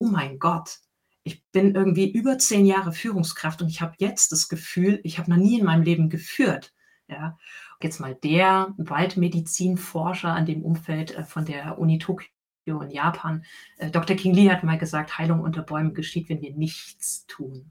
[0.00, 0.80] oh mein Gott,
[1.22, 5.30] ich bin irgendwie über zehn Jahre Führungskraft und ich habe jetzt das Gefühl, ich habe
[5.30, 6.72] noch nie in meinem Leben geführt.
[7.08, 7.36] Ja,
[7.82, 12.28] jetzt mal der Waldmedizinforscher an dem Umfeld äh, von der Uni Tokio
[12.66, 13.44] in Japan,
[13.78, 14.16] äh, Dr.
[14.16, 17.70] King Lee hat mal gesagt, Heilung unter Bäumen geschieht, wenn wir nichts tun.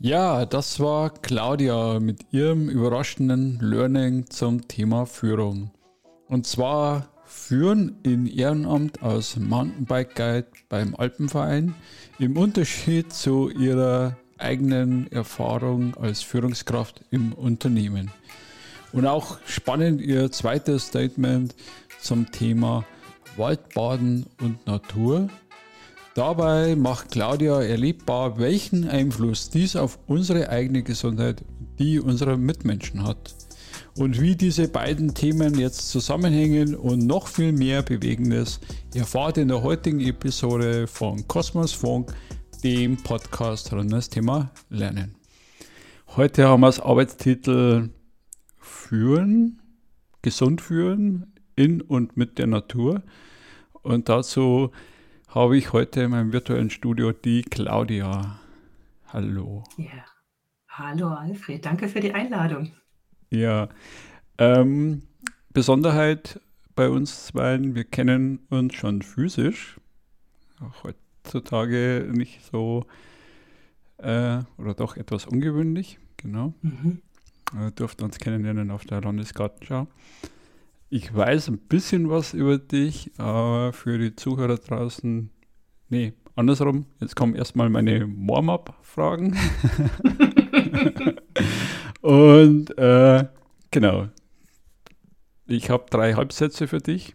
[0.00, 5.72] Ja, das war Claudia mit ihrem überraschenden Learning zum Thema Führung.
[6.28, 11.74] Und zwar Führen in Ehrenamt als Mountainbike Guide beim Alpenverein
[12.18, 18.10] im Unterschied zu ihrer eigenen Erfahrung als Führungskraft im Unternehmen.
[18.92, 21.54] Und auch spannend ihr zweites Statement
[22.00, 22.84] zum Thema
[23.36, 25.28] Waldbaden und Natur.
[26.14, 31.44] Dabei macht Claudia erlebbar, welchen Einfluss dies auf unsere eigene Gesundheit,
[31.78, 33.37] die unserer Mitmenschen hat.
[33.98, 38.60] Und wie diese beiden Themen jetzt zusammenhängen und noch viel mehr Bewegendes
[38.94, 42.14] erfahrt in der heutigen Episode von Kosmos Funk,
[42.62, 45.16] dem Podcast rund um das Thema Lernen.
[46.14, 47.90] Heute haben wir als Arbeitstitel
[48.56, 49.60] Führen,
[50.22, 53.02] gesund führen in und mit der Natur.
[53.82, 54.70] Und dazu
[55.26, 58.38] habe ich heute in meinem virtuellen Studio die Claudia.
[59.08, 59.64] Hallo.
[59.76, 60.04] Ja.
[60.68, 62.70] Hallo Alfred, danke für die Einladung.
[63.30, 63.68] Ja.
[64.38, 65.02] Ähm,
[65.52, 66.40] Besonderheit
[66.74, 69.80] bei uns zwei, wir kennen uns schon physisch.
[70.60, 72.86] Auch heutzutage nicht so
[73.98, 76.54] äh, oder doch etwas ungewöhnlich, genau.
[76.62, 77.02] Mhm.
[77.52, 79.88] Wir durften uns kennenlernen auf der Landesgartenschau.
[80.90, 85.30] Ich weiß ein bisschen was über dich, aber für die Zuhörer draußen,
[85.88, 86.86] nee, andersrum.
[87.00, 89.36] Jetzt kommen erstmal meine Warm-up-Fragen.
[92.00, 93.26] Und äh,
[93.70, 94.08] genau,
[95.46, 97.14] ich habe drei Halbsätze für dich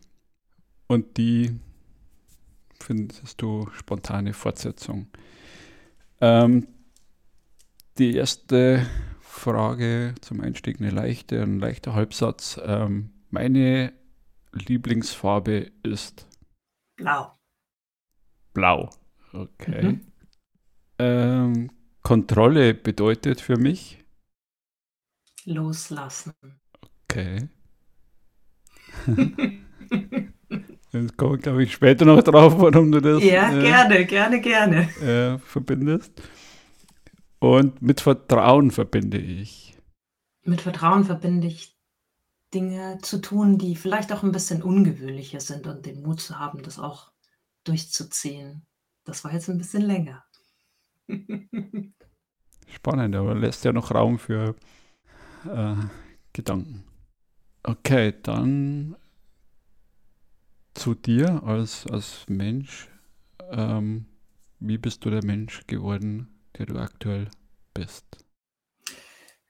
[0.87, 1.59] und die
[2.79, 5.07] findest du spontane Fortsetzung.
[6.19, 6.67] Ähm,
[7.97, 8.85] die erste
[9.21, 12.59] Frage zum Einstieg, eine leichte, ein leichter Halbsatz.
[12.63, 13.93] Ähm, meine
[14.51, 16.27] Lieblingsfarbe ist
[16.95, 17.37] Blau.
[18.53, 18.89] Blau.
[19.31, 19.83] Okay.
[19.83, 20.01] Mhm.
[20.99, 21.71] Ähm,
[22.01, 24.02] Kontrolle bedeutet für mich
[25.45, 26.33] Loslassen.
[27.05, 27.49] Okay.
[30.91, 33.23] Jetzt komme glaube ich, später noch drauf, warum du das.
[33.23, 34.89] Ja, äh, gerne, gerne, gerne.
[35.01, 36.21] Äh, verbindest.
[37.39, 39.77] Und mit Vertrauen verbinde ich.
[40.43, 41.75] Mit Vertrauen verbinde ich
[42.53, 46.61] Dinge zu tun, die vielleicht auch ein bisschen ungewöhnlicher sind und den Mut zu haben,
[46.61, 47.11] das auch
[47.63, 48.65] durchzuziehen.
[49.03, 50.23] Das war jetzt ein bisschen länger.
[52.67, 54.55] Spannend, aber lässt ja noch Raum für
[55.45, 55.75] äh,
[56.33, 56.83] Gedanken.
[57.63, 58.95] Okay, dann
[60.73, 62.89] zu dir als, als Mensch.
[63.51, 64.05] Ähm,
[64.59, 66.27] wie bist du der Mensch geworden,
[66.57, 67.29] der du aktuell
[67.73, 68.05] bist?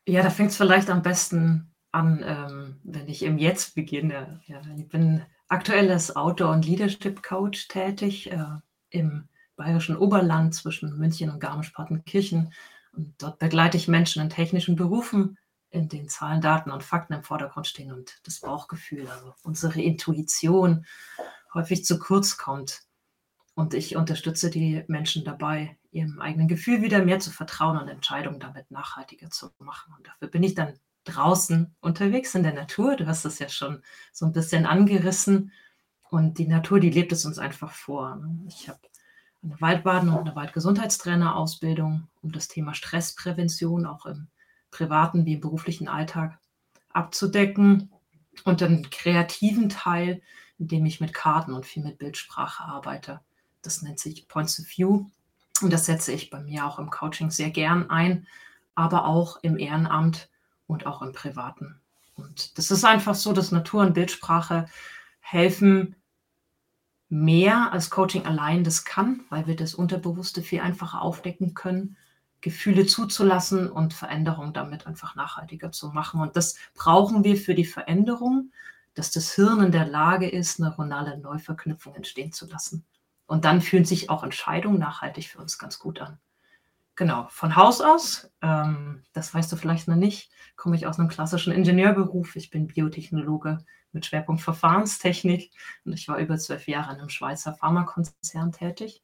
[0.07, 4.41] Ja, da fängt es vielleicht am besten an, ähm, wenn ich im Jetzt beginne.
[4.47, 8.45] Ja, ich bin aktuell als Outdoor- und Leadership-Coach tätig äh,
[8.89, 12.53] im bayerischen Oberland zwischen München und Garmisch-Partenkirchen.
[12.93, 15.37] Und dort begleite ich Menschen in technischen Berufen,
[15.73, 20.85] in denen Zahlen, Daten und Fakten im Vordergrund stehen und das Bauchgefühl, also unsere Intuition,
[21.53, 22.83] häufig zu kurz kommt.
[23.55, 28.39] Und ich unterstütze die Menschen dabei, ihrem eigenen Gefühl wieder mehr zu vertrauen und Entscheidungen
[28.39, 29.93] damit nachhaltiger zu machen.
[29.97, 32.95] Und dafür bin ich dann draußen unterwegs in der Natur.
[32.95, 33.81] Du hast es ja schon
[34.11, 35.51] so ein bisschen angerissen.
[36.09, 38.23] Und die Natur, die lebt es uns einfach vor.
[38.47, 38.79] Ich habe
[39.43, 44.27] eine Waldbaden- und eine Waldgesundheitstrainer-Ausbildung, um das Thema Stressprävention auch im
[44.73, 46.37] privaten wie im beruflichen Alltag
[46.89, 47.89] abzudecken.
[48.43, 50.21] Und den kreativen Teil,
[50.57, 53.21] in dem ich mit Karten und viel mit Bildsprache arbeite.
[53.61, 55.05] Das nennt sich Points of View.
[55.61, 58.27] Und das setze ich bei mir auch im Coaching sehr gern ein,
[58.73, 60.29] aber auch im Ehrenamt
[60.65, 61.79] und auch im Privaten.
[62.15, 64.67] Und das ist einfach so, dass Natur und Bildsprache
[65.19, 65.95] helfen
[67.09, 71.97] mehr als Coaching allein das kann, weil wir das Unterbewusste viel einfacher aufdecken können,
[72.43, 76.19] Gefühle zuzulassen und Veränderungen damit einfach nachhaltiger zu machen.
[76.19, 78.51] Und das brauchen wir für die Veränderung,
[78.95, 82.85] dass das Hirn in der Lage ist, neuronale Neuverknüpfungen entstehen zu lassen.
[83.27, 86.19] Und dann fühlen sich auch Entscheidungen nachhaltig für uns ganz gut an.
[86.95, 91.07] Genau, von Haus aus, ähm, das weißt du vielleicht noch nicht, komme ich aus einem
[91.07, 92.35] klassischen Ingenieurberuf.
[92.35, 93.59] Ich bin Biotechnologe
[93.93, 95.49] mit Schwerpunkt Verfahrenstechnik
[95.85, 99.01] und ich war über zwölf Jahre in einem Schweizer Pharmakonzern tätig.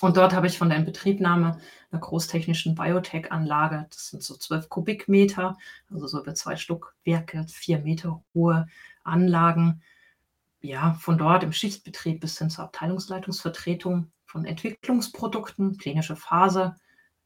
[0.00, 1.58] Und dort habe ich von der Inbetriebnahme
[1.90, 5.56] einer großtechnischen Biotech-Anlage, das sind so zwölf Kubikmeter,
[5.90, 8.66] also so über zwei Stockwerke, vier Meter hohe
[9.04, 9.82] Anlagen,
[10.60, 16.74] ja, von dort im Schichtbetrieb bis hin zur Abteilungsleitungsvertretung von Entwicklungsprodukten, klinische Phase,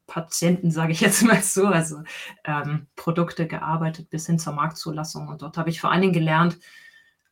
[0.07, 2.03] Patienten, sage ich jetzt mal so, also
[2.45, 5.29] ähm, Produkte gearbeitet bis hin zur Marktzulassung.
[5.29, 6.59] Und dort habe ich vor allen Dingen gelernt,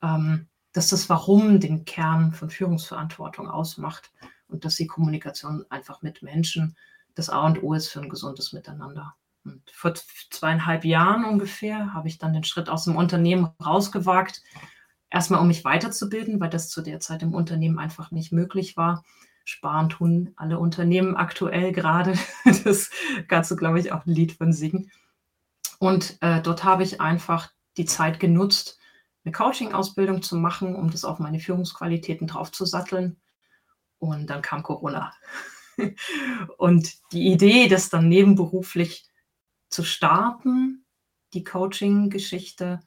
[0.03, 4.11] ähm, dass das Warum den Kern von Führungsverantwortung ausmacht
[4.51, 6.77] und dass die Kommunikation einfach mit Menschen
[7.15, 9.15] das A und O ist für ein gesundes Miteinander.
[9.45, 14.43] Und vor zweieinhalb Jahren ungefähr habe ich dann den Schritt aus dem Unternehmen rausgewagt,
[15.11, 19.05] erstmal um mich weiterzubilden, weil das zu der Zeit im Unternehmen einfach nicht möglich war.
[19.45, 22.15] Sparen tun alle Unternehmen aktuell gerade.
[22.65, 22.91] Das
[23.29, 24.91] kannst du, glaube ich, auch ein Lied von singen.
[25.79, 28.79] Und äh, dort habe ich einfach die Zeit genutzt,
[29.25, 33.17] eine Coaching-Ausbildung zu machen, um das auf meine Führungsqualitäten draufzusatteln.
[34.01, 35.15] Und dann kam Corona.
[36.59, 39.07] Und die Idee, das dann nebenberuflich
[39.69, 40.85] zu starten,
[41.33, 42.81] die Coaching-Geschichte,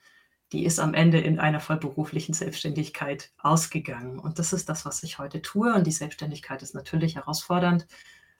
[0.51, 4.19] die ist am Ende in einer vollberuflichen Selbstständigkeit ausgegangen.
[4.19, 5.73] Und das ist das, was ich heute tue.
[5.73, 7.87] Und die Selbstständigkeit ist natürlich herausfordernd,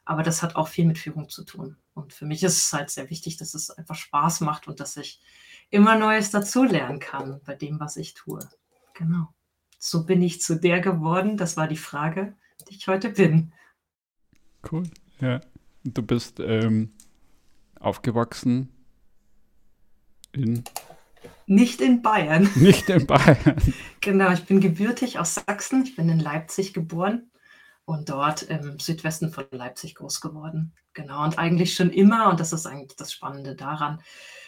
[0.06, 1.78] aber das hat auch viel mit Führung zu tun.
[1.94, 4.98] Und für mich ist es halt sehr wichtig, dass es einfach Spaß macht und dass
[4.98, 5.22] ich
[5.70, 8.40] immer Neues dazulernen kann bei dem, was ich tue.
[8.94, 9.34] Genau.
[9.80, 11.38] So bin ich zu der geworden.
[11.38, 12.36] Das war die Frage,
[12.70, 13.54] die ich heute bin.
[14.70, 14.84] Cool.
[15.20, 15.42] Ja.
[15.84, 16.94] Du bist ähm,
[17.80, 18.70] aufgewachsen
[20.32, 20.64] in
[21.46, 22.50] nicht in Bayern.
[22.56, 23.56] Nicht in Bayern.
[24.00, 25.84] genau, ich bin gebürtig aus Sachsen.
[25.84, 27.30] Ich bin in Leipzig geboren
[27.86, 30.74] und dort im Südwesten von Leipzig groß geworden.
[30.94, 34.02] Genau, und eigentlich schon immer, und das ist eigentlich das Spannende daran,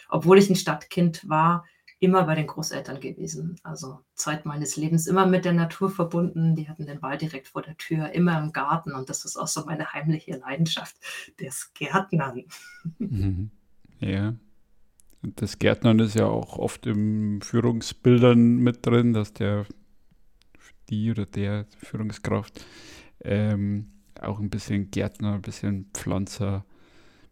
[0.08, 1.64] obwohl ich ein Stadtkind war,
[2.06, 3.58] immer bei den Großeltern gewesen.
[3.64, 6.54] Also Zeit meines Lebens immer mit der Natur verbunden.
[6.54, 8.92] Die hatten den Wald direkt vor der Tür, immer im Garten.
[8.92, 10.96] Und das ist auch so meine heimliche Leidenschaft
[11.40, 12.44] des Gärtnern.
[12.98, 13.50] Mhm.
[13.98, 14.34] Ja.
[15.22, 19.66] Das Gärtnern ist ja auch oft im Führungsbildern mit drin, dass der
[20.88, 22.64] die oder der Führungskraft
[23.24, 26.64] ähm, auch ein bisschen Gärtner, ein bisschen Pflanzer,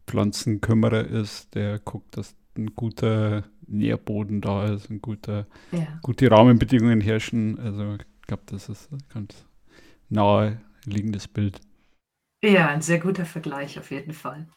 [0.07, 5.99] Pflanzenkümmerer ist, der guckt, dass ein guter Nährboden da ist, ein guter, ja.
[6.01, 7.59] gute Rahmenbedingungen herrschen.
[7.59, 9.45] Also ich glaube, das ist ein ganz
[10.09, 11.59] nahe liegendes Bild.
[12.43, 14.47] Ja, ein sehr guter Vergleich auf jeden Fall.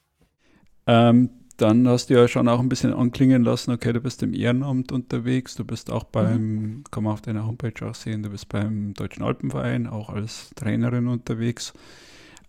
[0.87, 4.33] Ähm, dann hast du ja schon auch ein bisschen anklingen lassen, okay, du bist im
[4.33, 6.85] Ehrenamt unterwegs, du bist auch beim, mhm.
[6.91, 11.09] kann man auf deiner Homepage auch sehen, du bist beim Deutschen Alpenverein auch als Trainerin
[11.09, 11.73] unterwegs.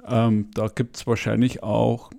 [0.08, 2.12] Ähm, da gibt es wahrscheinlich auch,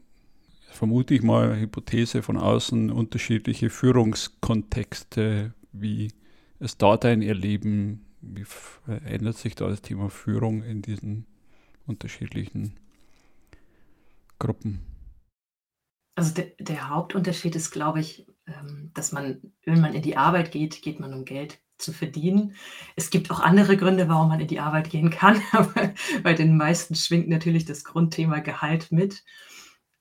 [0.71, 5.55] vermute ich mal, Hypothese von außen, unterschiedliche Führungskontexte.
[5.73, 6.13] Wie
[6.59, 8.07] ist da dein Erleben?
[8.21, 11.27] Wie verändert sich da das Thema Führung in diesen
[11.87, 12.77] unterschiedlichen
[14.39, 14.81] Gruppen?
[16.17, 20.53] Also der, der Hauptunterschied ist, glaube ich, ähm, dass man, wenn man in die Arbeit
[20.53, 22.55] geht, geht man um Geld zu verdienen.
[22.97, 26.57] Es gibt auch andere Gründe, warum man in die Arbeit gehen kann, aber bei den
[26.57, 29.25] meisten schwingt natürlich das Grundthema Gehalt mit.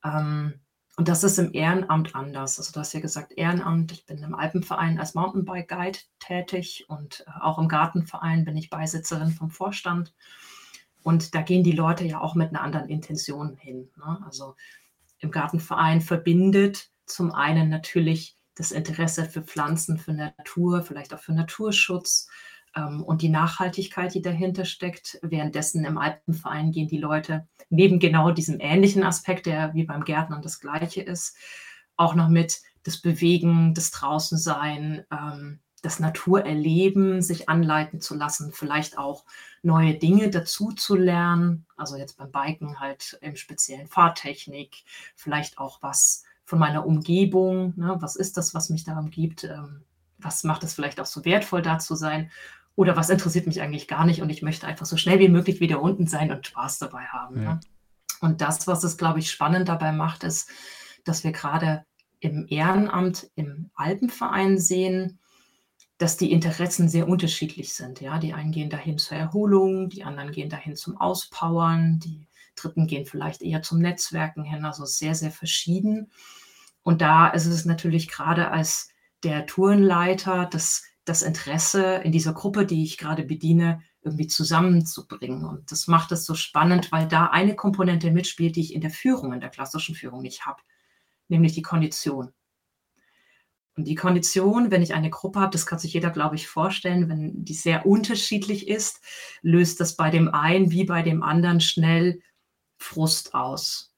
[0.04, 0.54] Ähm,
[0.98, 2.60] und das ist im Ehrenamt anders.
[2.60, 7.26] Also du hast ja gesagt, Ehrenamt, ich bin im Alpenverein als Mountainbike Guide tätig und
[7.26, 10.14] äh, auch im Gartenverein bin ich Beisitzerin vom Vorstand.
[11.02, 13.90] Und da gehen die Leute ja auch mit einer anderen Intention hin.
[13.96, 14.22] Ne?
[14.26, 14.56] Also
[15.20, 16.92] im Gartenverein verbindet.
[17.06, 22.28] Zum einen natürlich das Interesse für Pflanzen, für Natur, vielleicht auch für Naturschutz
[22.76, 25.20] und die Nachhaltigkeit, die dahinter steckt.
[25.22, 30.42] Währenddessen im Alpenverein gehen die Leute neben genau diesem ähnlichen Aspekt, der wie beim Gärtnern
[30.42, 31.36] das gleiche ist,
[31.96, 38.98] auch noch mit das Bewegen, das Draußensein, ähm, das Naturerleben, sich anleiten zu lassen, vielleicht
[38.98, 39.26] auch
[39.62, 41.66] neue Dinge dazu zu lernen.
[41.78, 44.84] Also jetzt beim Biken halt im speziellen Fahrtechnik,
[45.16, 47.74] vielleicht auch was von meiner Umgebung.
[47.78, 47.96] Ne?
[48.00, 49.44] Was ist das, was mich daran gibt?
[49.44, 49.84] Ähm,
[50.18, 52.30] was macht es vielleicht auch so wertvoll, da zu sein?
[52.80, 55.60] Oder was interessiert mich eigentlich gar nicht und ich möchte einfach so schnell wie möglich
[55.60, 57.44] wieder unten sein und Spaß dabei haben.
[57.44, 57.54] Ja.
[57.56, 57.60] Ne?
[58.22, 60.50] Und das, was es, glaube ich, spannend dabei macht, ist,
[61.04, 61.84] dass wir gerade
[62.22, 65.20] im Ehrenamt im Alpenverein sehen,
[65.98, 68.00] dass die Interessen sehr unterschiedlich sind.
[68.00, 72.88] Ja, die einen gehen dahin zur Erholung, die anderen gehen dahin zum Auspowern, die Dritten
[72.88, 76.14] gehen vielleicht eher zum Netzwerken hin, also sehr, sehr verschieden.
[76.84, 78.88] Und da ist es natürlich gerade als
[79.24, 85.44] der Tourenleiter das, das Interesse in dieser Gruppe, die ich gerade bediene, irgendwie zusammenzubringen.
[85.46, 88.92] Und das macht es so spannend, weil da eine Komponente mitspielt, die ich in der
[88.92, 90.62] Führung, in der klassischen Führung nicht habe,
[91.28, 92.32] nämlich die Kondition.
[93.76, 97.08] Und die Kondition, wenn ich eine Gruppe habe, das kann sich jeder, glaube ich, vorstellen,
[97.08, 99.02] wenn die sehr unterschiedlich ist,
[99.42, 102.22] löst das bei dem einen wie bei dem anderen schnell
[102.78, 103.94] Frust aus.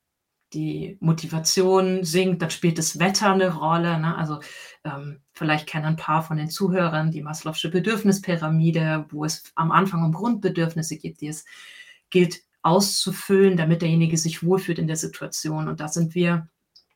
[0.53, 3.99] Die Motivation sinkt, dann spielt das Wetter eine Rolle.
[3.99, 4.15] Ne?
[4.17, 4.39] Also
[4.83, 10.03] ähm, vielleicht kennen ein paar von den Zuhörern die Maslow'sche Bedürfnispyramide, wo es am Anfang
[10.03, 11.45] um Grundbedürfnisse geht, die es
[12.09, 15.67] gilt auszufüllen, damit derjenige sich wohlfühlt in der Situation.
[15.67, 16.47] Und da sind wir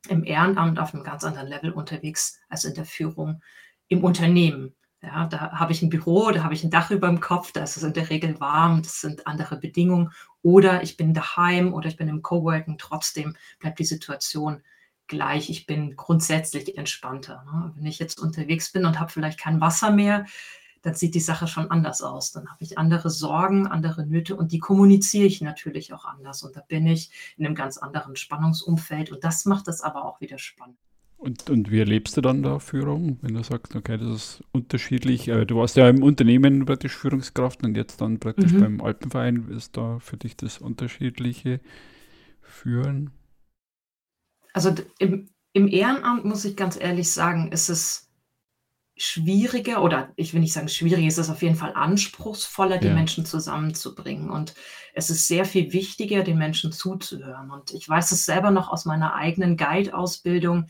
[0.10, 3.42] im Ehrenamt auf einem ganz anderen Level unterwegs als in der Führung
[3.88, 4.76] im Unternehmen.
[5.06, 7.62] Ja, da habe ich ein Büro, da habe ich ein Dach über dem Kopf, da
[7.62, 10.12] ist es in der Regel warm, das sind andere Bedingungen.
[10.42, 14.64] Oder ich bin daheim oder ich bin im Coworking, trotzdem bleibt die Situation
[15.08, 15.50] gleich.
[15.50, 17.44] Ich bin grundsätzlich entspannter.
[17.46, 17.74] Ne?
[17.76, 20.26] Wenn ich jetzt unterwegs bin und habe vielleicht kein Wasser mehr,
[20.82, 22.32] dann sieht die Sache schon anders aus.
[22.32, 26.44] Dann habe ich andere Sorgen, andere Nöte und die kommuniziere ich natürlich auch anders.
[26.44, 30.22] Und da bin ich in einem ganz anderen Spannungsumfeld und das macht es aber auch
[30.22, 30.78] wieder spannend.
[31.26, 35.28] Und, und wie erlebst du dann da Führung, wenn du sagst, okay, das ist unterschiedlich?
[35.28, 38.60] Äh, du warst ja im Unternehmen praktisch Führungskraft und jetzt dann praktisch mhm.
[38.60, 39.50] beim Alpenverein.
[39.50, 41.62] Ist da für dich das unterschiedliche
[42.42, 43.10] Führen?
[44.54, 48.12] Also im, im Ehrenamt muss ich ganz ehrlich sagen, ist es
[48.96, 52.94] schwieriger oder ich will nicht sagen schwierig, es ist auf jeden Fall anspruchsvoller, die ja.
[52.94, 54.30] Menschen zusammenzubringen.
[54.30, 54.54] Und
[54.94, 57.50] es ist sehr viel wichtiger, den Menschen zuzuhören.
[57.50, 60.68] Und ich weiß es selber noch aus meiner eigenen Guide-Ausbildung.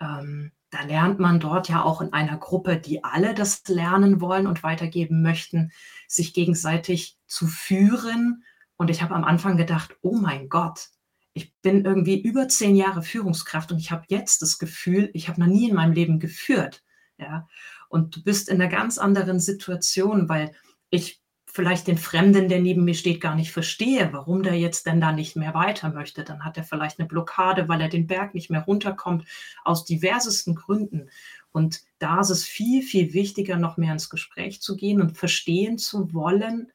[0.00, 4.46] Ähm, da lernt man dort ja auch in einer Gruppe, die alle das lernen wollen
[4.46, 5.72] und weitergeben möchten,
[6.08, 8.44] sich gegenseitig zu führen.
[8.76, 10.88] Und ich habe am Anfang gedacht, oh mein Gott,
[11.32, 15.40] ich bin irgendwie über zehn Jahre Führungskraft und ich habe jetzt das Gefühl, ich habe
[15.40, 16.82] noch nie in meinem Leben geführt.
[17.18, 17.46] Ja?
[17.88, 20.52] Und du bist in einer ganz anderen Situation, weil
[20.90, 21.22] ich
[21.56, 25.10] vielleicht den Fremden, der neben mir steht, gar nicht verstehe, warum der jetzt denn da
[25.10, 26.22] nicht mehr weiter möchte.
[26.22, 29.24] Dann hat er vielleicht eine Blockade, weil er den Berg nicht mehr runterkommt,
[29.64, 31.08] aus diversesten Gründen.
[31.52, 35.78] Und da ist es viel, viel wichtiger, noch mehr ins Gespräch zu gehen und verstehen
[35.78, 36.70] zu wollen,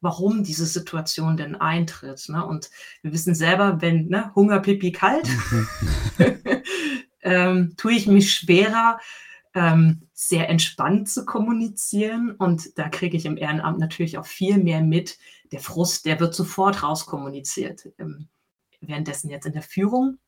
[0.00, 2.30] warum diese Situation denn eintritt.
[2.30, 2.44] Ne?
[2.44, 2.70] Und
[3.02, 5.68] wir wissen selber, wenn ne, Hunger, Pipi, kalt, mhm.
[7.20, 8.98] ähm, tue ich mich schwerer,
[9.54, 12.32] ähm, sehr entspannt zu kommunizieren.
[12.32, 15.18] Und da kriege ich im Ehrenamt natürlich auch viel mehr mit.
[15.50, 17.88] Der Frust, der wird sofort rauskommuniziert.
[17.98, 18.28] Ähm,
[18.80, 20.18] währenddessen jetzt in der Führung,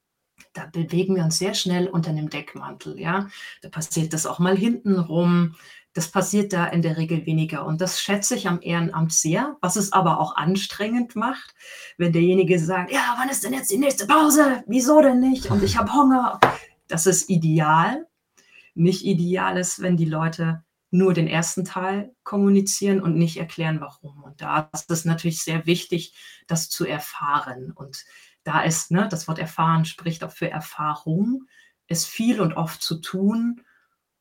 [0.52, 2.98] da bewegen wir uns sehr schnell unter einem Deckmantel.
[2.98, 3.28] Ja?
[3.62, 5.54] Da passiert das auch mal hinten rum.
[5.94, 7.64] Das passiert da in der Regel weniger.
[7.64, 11.54] Und das schätze ich am Ehrenamt sehr, was es aber auch anstrengend macht,
[11.98, 14.64] wenn derjenige sagt, ja, wann ist denn jetzt die nächste Pause?
[14.66, 15.50] Wieso denn nicht?
[15.50, 16.40] Und ich habe Hunger.
[16.88, 18.06] Das ist ideal,
[18.74, 20.64] nicht ideal ist, wenn die Leute
[20.94, 24.22] nur den ersten Teil kommunizieren und nicht erklären, warum.
[24.22, 26.14] Und da ist es natürlich sehr wichtig,
[26.46, 27.72] das zu erfahren.
[27.72, 28.04] Und
[28.44, 31.46] da ist, ne, das Wort erfahren spricht auch für Erfahrung,
[31.88, 33.62] ist viel und oft zu tun,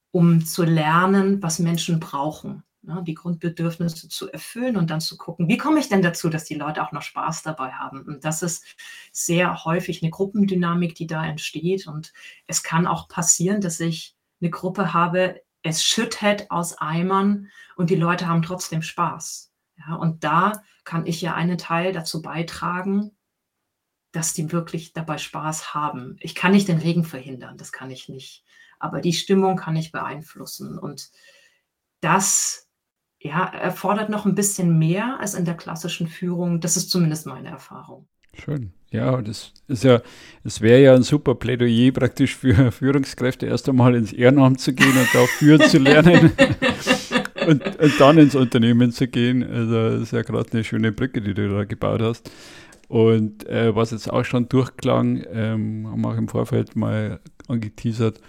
[0.10, 5.48] um zu lernen, was Menschen brauchen, ne, die Grundbedürfnisse zu erfüllen und dann zu gucken,
[5.48, 8.01] wie komme ich denn dazu, dass die Leute auch noch Spaß dabei haben.
[8.01, 8.65] Und das ist
[9.12, 11.86] sehr häufig eine Gruppendynamik, die da entsteht.
[11.86, 12.13] Und
[12.48, 17.95] es kann auch passieren, dass ich eine Gruppe habe, es schüttet aus Eimern und die
[17.95, 19.51] Leute haben trotzdem Spaß.
[19.77, 23.15] Ja, und da kann ich ja einen Teil dazu beitragen,
[24.12, 26.17] dass die wirklich dabei Spaß haben.
[26.19, 28.43] Ich kann nicht den Regen verhindern, das kann ich nicht.
[28.79, 30.77] Aber die Stimmung kann ich beeinflussen.
[30.77, 31.09] Und
[32.01, 32.69] das
[33.19, 36.59] ja, erfordert noch ein bisschen mehr als in der klassischen Führung.
[36.59, 38.07] Das ist zumindest meine Erfahrung.
[38.33, 38.71] Schön.
[38.91, 40.01] Ja, das ist ja,
[40.43, 44.95] es wäre ja ein super Plädoyer praktisch für Führungskräfte, erst einmal ins Ehrenamt zu gehen
[44.95, 46.31] und da führen zu lernen
[47.47, 49.43] und, und, dann ins Unternehmen zu gehen.
[49.43, 52.29] Also das ist ja gerade eine schöne Brücke, die du da gebaut hast.
[52.87, 58.21] Und äh, was jetzt auch schon durchklang, ähm, haben wir auch im Vorfeld mal angeteasert,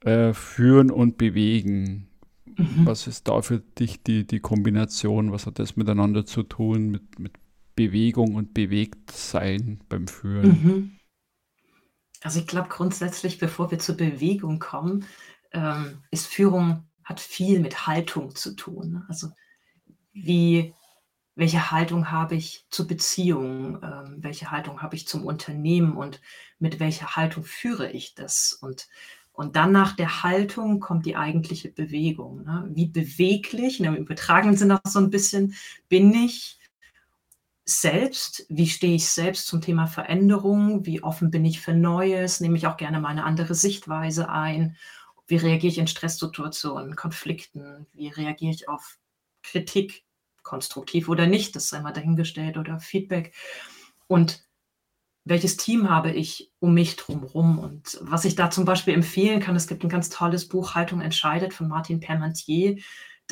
[0.00, 2.08] äh, führen und bewegen.
[2.56, 2.86] Mhm.
[2.86, 5.32] Was ist da für dich die, die Kombination?
[5.32, 7.32] Was hat das miteinander zu tun, mit, mit
[7.74, 10.48] Bewegung und Bewegtsein beim Führen?
[10.48, 10.98] Mhm.
[12.22, 15.04] Also ich glaube grundsätzlich, bevor wir zur Bewegung kommen,
[15.52, 19.04] ähm, ist Führung hat viel mit Haltung zu tun.
[19.08, 19.28] Also
[20.12, 20.74] wie,
[21.34, 26.20] welche Haltung habe ich zur Beziehung, ähm, welche Haltung habe ich zum Unternehmen und
[26.58, 28.52] mit welcher Haltung führe ich das?
[28.52, 28.88] Und,
[29.32, 32.44] und dann nach der Haltung kommt die eigentliche Bewegung.
[32.44, 32.68] Ne?
[32.72, 35.54] Wie beweglich, ne, im übertragenen Sinne auch so ein bisschen,
[35.88, 36.58] bin ich
[37.64, 42.56] selbst, wie stehe ich selbst zum Thema Veränderung, wie offen bin ich für Neues, nehme
[42.56, 44.76] ich auch gerne mal eine andere Sichtweise ein,
[45.26, 48.98] wie reagiere ich in Stresssituationen, Konflikten, wie reagiere ich auf
[49.42, 50.04] Kritik,
[50.42, 53.34] konstruktiv oder nicht, das sei mal dahingestellt, oder Feedback.
[54.08, 54.44] Und
[55.24, 57.60] welches Team habe ich um mich drumherum?
[57.60, 61.00] Und was ich da zum Beispiel empfehlen kann, es gibt ein ganz tolles Buch, Haltung
[61.00, 62.78] entscheidet von Martin Permantier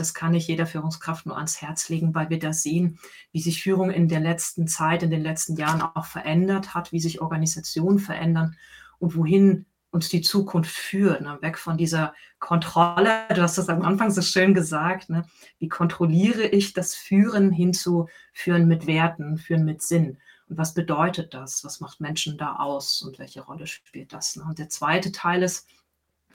[0.01, 2.99] das kann ich jeder Führungskraft nur ans Herz legen, weil wir da sehen,
[3.33, 7.01] wie sich Führung in der letzten Zeit, in den letzten Jahren auch verändert hat, wie
[7.01, 8.57] sich Organisationen verändern
[8.99, 11.39] und wohin uns die Zukunft führt, ne?
[11.41, 13.27] weg von dieser Kontrolle.
[13.35, 15.25] Du hast das am Anfang so schön gesagt, ne?
[15.59, 20.19] wie kontrolliere ich das Führen hin zu Führen mit Werten, Führen mit Sinn.
[20.49, 21.65] Und was bedeutet das?
[21.65, 24.37] Was macht Menschen da aus und welche Rolle spielt das?
[24.37, 24.45] Ne?
[24.45, 25.69] Und der zweite Teil ist,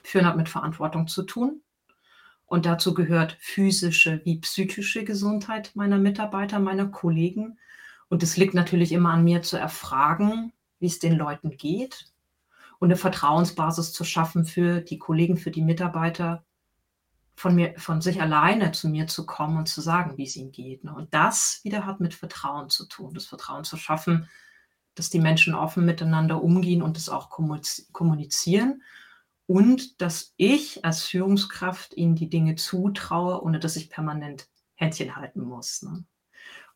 [0.02, 1.62] Führen hat mit Verantwortung zu tun.
[2.46, 7.58] Und dazu gehört physische wie psychische Gesundheit meiner Mitarbeiter, meiner Kollegen.
[8.08, 12.06] Und es liegt natürlich immer an mir zu erfragen, wie es den Leuten geht
[12.78, 16.44] und eine Vertrauensbasis zu schaffen für die Kollegen, für die Mitarbeiter,
[17.34, 20.52] von mir, von sich alleine zu mir zu kommen und zu sagen, wie es ihnen
[20.52, 20.84] geht.
[20.84, 20.94] Ne?
[20.94, 24.28] Und das wieder hat mit Vertrauen zu tun, das Vertrauen zu schaffen,
[24.94, 28.82] dass die Menschen offen miteinander umgehen und es auch kommunizieren
[29.46, 35.40] und dass ich als Führungskraft ihnen die Dinge zutraue, ohne dass ich permanent Händchen halten
[35.40, 35.82] muss.
[35.82, 36.04] Ne?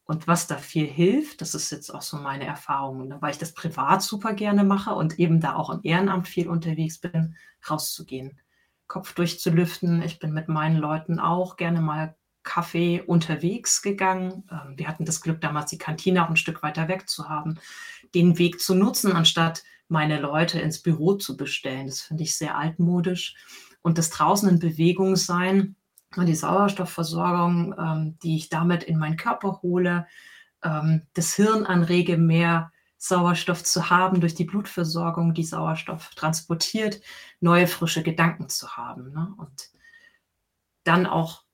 [0.04, 3.38] Und was da viel hilft, das ist jetzt auch so meine Erfahrung, ne, weil ich
[3.38, 7.36] das privat super gerne mache und eben da auch im Ehrenamt viel unterwegs bin,
[7.68, 8.40] rauszugehen,
[8.88, 10.02] Kopf durchzulüften.
[10.02, 14.48] Ich bin mit meinen Leuten auch gerne mal Kaffee unterwegs gegangen.
[14.50, 17.58] Ähm, wir hatten das Glück, damals die Kantine auch ein Stück weiter weg zu haben,
[18.14, 21.86] den Weg zu nutzen, anstatt meine Leute ins Büro zu bestellen.
[21.86, 23.34] Das finde ich sehr altmodisch.
[23.82, 25.76] Und das draußen in Bewegung sein
[26.16, 30.06] die Sauerstoffversorgung, ähm, die ich damit in meinen Körper hole,
[30.62, 37.00] ähm, das Hirn anrege, mehr Sauerstoff zu haben durch die Blutversorgung, die Sauerstoff transportiert,
[37.40, 39.12] neue frische Gedanken zu haben.
[39.12, 39.32] Ne?
[39.38, 39.70] Und
[40.84, 41.44] dann auch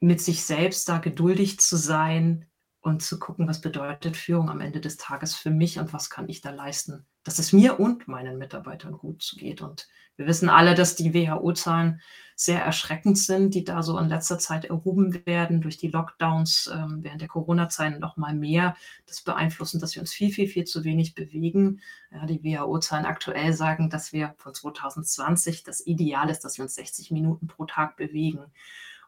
[0.00, 2.46] mit sich selbst da geduldig zu sein
[2.80, 6.28] und zu gucken, was bedeutet Führung am Ende des Tages für mich und was kann
[6.28, 9.62] ich da leisten, dass es mir und meinen Mitarbeitern gut geht.
[9.62, 12.00] Und wir wissen alle, dass die WHO-Zahlen
[12.34, 16.98] sehr erschreckend sind, die da so in letzter Zeit erhoben werden durch die Lockdowns ähm,
[17.02, 18.76] während der Corona-Zeit noch mal mehr.
[19.06, 21.80] Das beeinflussen, dass wir uns viel, viel, viel zu wenig bewegen.
[22.10, 26.74] Ja, die WHO-Zahlen aktuell sagen, dass wir von 2020 das Ideal ist, dass wir uns
[26.74, 28.40] 60 Minuten pro Tag bewegen.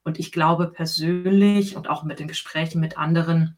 [0.04, 3.56] Und ich glaube persönlich und auch mit den Gesprächen mit anderen,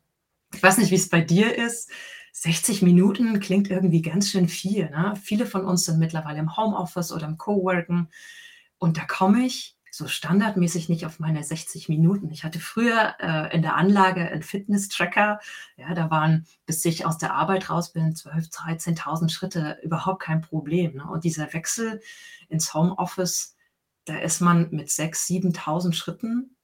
[0.54, 1.90] ich weiß nicht, wie es bei dir ist,
[2.38, 4.90] 60 Minuten klingt irgendwie ganz schön viel.
[4.90, 5.14] Ne?
[5.22, 8.10] Viele von uns sind mittlerweile im Homeoffice oder im Coworken
[8.76, 12.30] und da komme ich so standardmäßig nicht auf meine 60 Minuten.
[12.30, 15.40] Ich hatte früher äh, in der Anlage einen Fitness-Tracker.
[15.78, 20.42] Ja, da waren, bis ich aus der Arbeit raus bin, 12.000, 13.000 Schritte überhaupt kein
[20.42, 20.96] Problem.
[20.96, 21.08] Ne?
[21.08, 22.02] Und dieser Wechsel
[22.50, 23.56] ins Homeoffice,
[24.04, 26.54] da ist man mit 6.000, 7.000 Schritten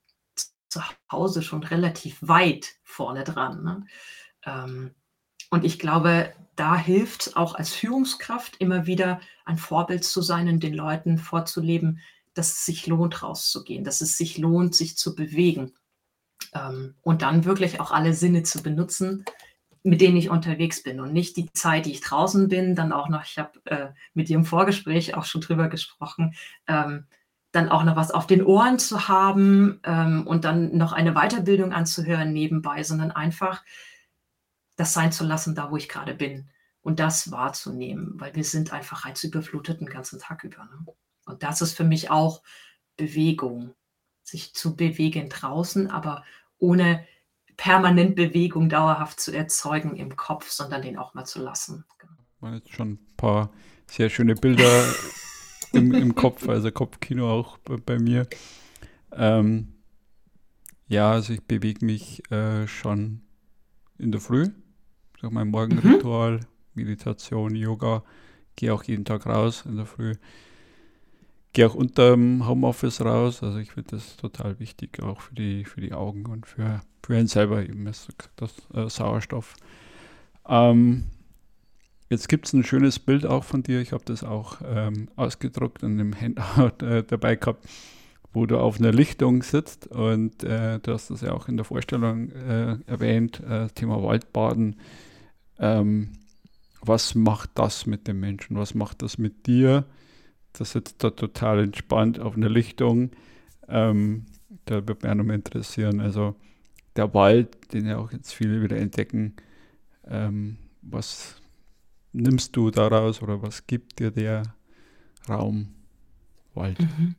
[0.69, 3.63] zu Hause schon relativ weit vorne dran.
[3.65, 3.87] Ne?
[4.45, 4.95] Ähm,
[5.53, 10.63] und ich glaube, da hilft auch als Führungskraft immer wieder ein Vorbild zu sein und
[10.63, 12.01] den Leuten vorzuleben,
[12.33, 15.75] dass es sich lohnt, rauszugehen, dass es sich lohnt, sich zu bewegen.
[16.55, 19.27] Ähm, und dann wirklich auch alle Sinne zu benutzen,
[19.83, 23.11] mit denen ich unterwegs bin und nicht die Zeit, die ich draußen bin, dann auch
[23.11, 26.35] noch, ich habe äh, mit dir im Vorgespräch auch schon drüber gesprochen,
[26.67, 27.05] ähm,
[27.51, 31.75] dann auch noch was auf den Ohren zu haben ähm, und dann noch eine Weiterbildung
[31.75, 33.63] anzuhören nebenbei, sondern einfach
[34.77, 36.49] das sein zu lassen, da wo ich gerade bin
[36.83, 40.65] und das wahrzunehmen, weil wir sind einfach reizüberflutet den ganzen Tag über.
[40.65, 40.87] Ne?
[41.27, 42.43] Und das ist für mich auch
[42.97, 43.75] Bewegung,
[44.23, 46.25] sich zu bewegen draußen, aber
[46.59, 47.07] ohne
[47.57, 51.85] permanent Bewegung dauerhaft zu erzeugen im Kopf, sondern den auch mal zu lassen.
[51.99, 52.13] Genau.
[52.41, 53.53] Waren jetzt schon ein paar
[53.87, 54.85] sehr schöne Bilder
[55.73, 58.27] im, im, Kopf, also Kopfkino auch bei, bei mir.
[59.13, 59.75] Ähm,
[60.89, 63.23] ja, also ich bewege mich äh, schon
[63.99, 64.51] in der Früh
[65.23, 66.47] durch mein Morgenritual, mhm.
[66.75, 68.03] Meditation, Yoga,
[68.57, 70.15] gehe auch jeden Tag raus in der Früh.
[71.53, 73.43] Gehe auch unter dem Homeoffice raus.
[73.43, 77.17] Also ich finde das total wichtig, auch für die, für die Augen und für, für
[77.17, 79.55] einen selber eben, das, das äh, Sauerstoff.
[80.49, 81.05] Ähm,
[82.11, 83.81] jetzt gibt es ein schönes Bild auch von dir.
[83.81, 87.67] Ich habe das auch ähm, ausgedruckt und im Handout äh, dabei gehabt
[88.33, 91.65] wo du auf einer Lichtung sitzt und äh, du hast das ja auch in der
[91.65, 94.77] Vorstellung äh, erwähnt, äh, Thema Waldbaden.
[95.63, 96.09] Ähm,
[96.83, 98.57] was macht das mit dem Menschen?
[98.57, 99.87] Was macht das mit dir?
[100.53, 103.13] Das sitzt da total entspannt auf einer Lichtung.
[103.69, 104.27] Ähm,
[104.67, 106.01] da wird mich auch nochmal interessieren.
[106.01, 106.35] Also
[106.97, 109.37] der Wald, den ja auch jetzt viele wieder entdecken,
[110.05, 111.41] ähm, was
[112.13, 114.43] nimmst du daraus oder was gibt dir der
[115.29, 115.69] Raum
[116.55, 116.81] Wald?
[116.81, 117.15] Mhm.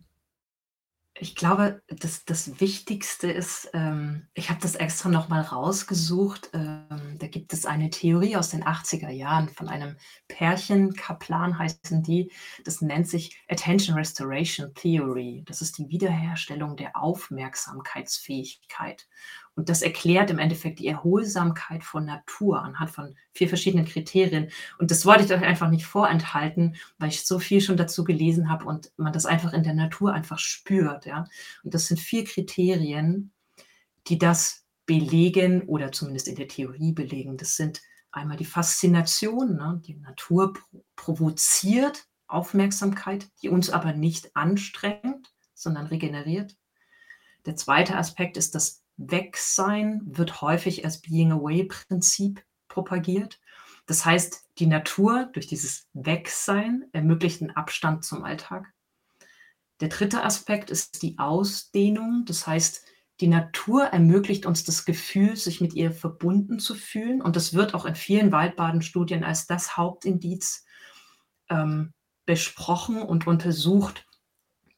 [1.23, 6.49] Ich glaube, das das Wichtigste ist, ähm, ich habe das extra noch mal rausgesucht.
[6.51, 9.95] Ähm, da gibt es eine Theorie aus den 80er Jahren von einem
[10.27, 12.29] Pärchen, Kaplan heißen die.
[12.65, 15.43] Das nennt sich Attention Restoration Theory.
[15.45, 19.07] Das ist die Wiederherstellung der Aufmerksamkeitsfähigkeit.
[19.55, 24.49] Und das erklärt im Endeffekt die Erholsamkeit von Natur anhand von vier verschiedenen Kriterien.
[24.79, 28.49] Und das wollte ich euch einfach nicht vorenthalten, weil ich so viel schon dazu gelesen
[28.49, 31.05] habe und man das einfach in der Natur einfach spürt.
[31.05, 31.25] Ja?
[31.63, 33.31] Und das sind vier Kriterien,
[34.07, 37.37] die das belegen oder zumindest in der Theorie belegen.
[37.37, 39.81] Das sind einmal die Faszination, ne?
[39.85, 40.53] die Natur
[40.95, 46.55] provoziert Aufmerksamkeit, die uns aber nicht anstrengt, sondern regeneriert.
[47.45, 53.39] Der zweite Aspekt ist das Wegsein, wird häufig als Being-Away-Prinzip propagiert.
[53.85, 58.73] Das heißt, die Natur durch dieses Wegsein ermöglicht einen Abstand zum Alltag.
[59.79, 62.23] Der dritte Aspekt ist die Ausdehnung.
[62.25, 62.85] Das heißt,
[63.19, 67.21] die Natur ermöglicht uns das Gefühl, sich mit ihr verbunden zu fühlen.
[67.21, 70.65] Und das wird auch in vielen Waldbadenstudien als das Hauptindiz
[71.49, 71.93] ähm,
[72.25, 74.05] besprochen und untersucht,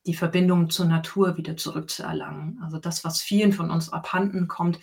[0.06, 2.60] die Verbindung zur Natur wieder zurückzuerlangen.
[2.64, 4.80] Also das, was vielen von uns abhanden kommt,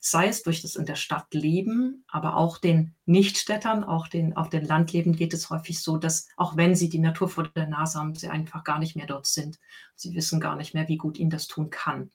[0.00, 4.50] sei es durch das in der Stadt leben, aber auch den Nichtstädtern, auch den auf
[4.50, 7.98] den Landleben geht es häufig so, dass auch wenn sie die Natur vor der Nase
[7.98, 9.58] haben, sie einfach gar nicht mehr dort sind.
[9.94, 12.10] Sie wissen gar nicht mehr, wie gut ihnen das tun kann.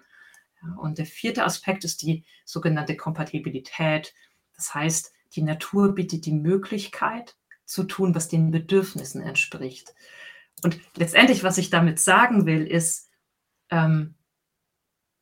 [0.61, 4.13] Ja, und der vierte Aspekt ist die sogenannte Kompatibilität.
[4.55, 9.95] Das heißt, die Natur bietet die Möglichkeit zu tun, was den Bedürfnissen entspricht.
[10.63, 13.09] Und letztendlich, was ich damit sagen will, ist,
[13.69, 14.15] ähm,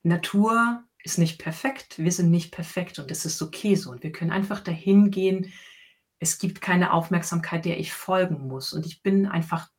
[0.04, 3.92] Natur ist nicht perfekt, wir sind nicht perfekt und es ist okay so.
[3.92, 5.54] Und wir können einfach dahin gehen.
[6.20, 8.74] Es gibt keine Aufmerksamkeit, der ich folgen muss.
[8.74, 9.70] Und ich bin einfach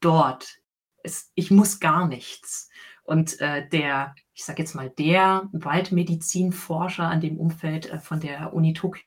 [0.00, 0.58] dort.
[1.02, 2.70] Es, ich muss gar nichts.
[3.04, 8.54] Und äh, der, ich sage jetzt mal, der Waldmedizinforscher an dem Umfeld äh, von der
[8.54, 9.04] Uni Tokio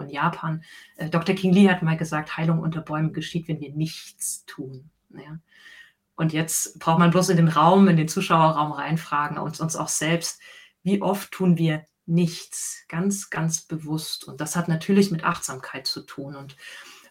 [0.00, 0.62] in Japan,
[0.96, 1.34] äh, Dr.
[1.34, 4.90] King Lee hat mal gesagt, Heilung unter Bäumen geschieht, wenn wir nichts tun.
[5.10, 5.38] Ja.
[6.16, 9.88] Und jetzt braucht man bloß in den Raum, in den Zuschauerraum reinfragen, uns, uns auch
[9.88, 10.40] selbst,
[10.82, 14.24] wie oft tun wir nichts, ganz, ganz bewusst.
[14.24, 16.34] Und das hat natürlich mit Achtsamkeit zu tun.
[16.34, 16.56] Und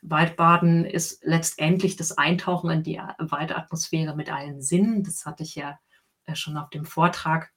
[0.02, 5.04] Waldbaden ist letztendlich das Eintauchen in die Waldatmosphäre mit allen Sinnen.
[5.04, 5.80] Das hatte ich ja
[6.26, 7.52] äh, schon auf dem Vortrag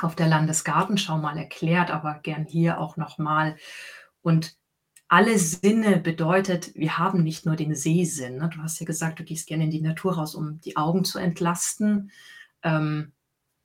[0.00, 3.56] auf der Landesgartenschau mal erklärt, aber gern hier auch nochmal.
[4.22, 4.56] Und
[5.10, 8.36] alle Sinne bedeutet, wir haben nicht nur den Sehsinn.
[8.36, 8.48] Ne?
[8.54, 11.18] Du hast ja gesagt, du gehst gerne in die Natur raus, um die Augen zu
[11.18, 12.12] entlasten.
[12.62, 13.10] Ähm,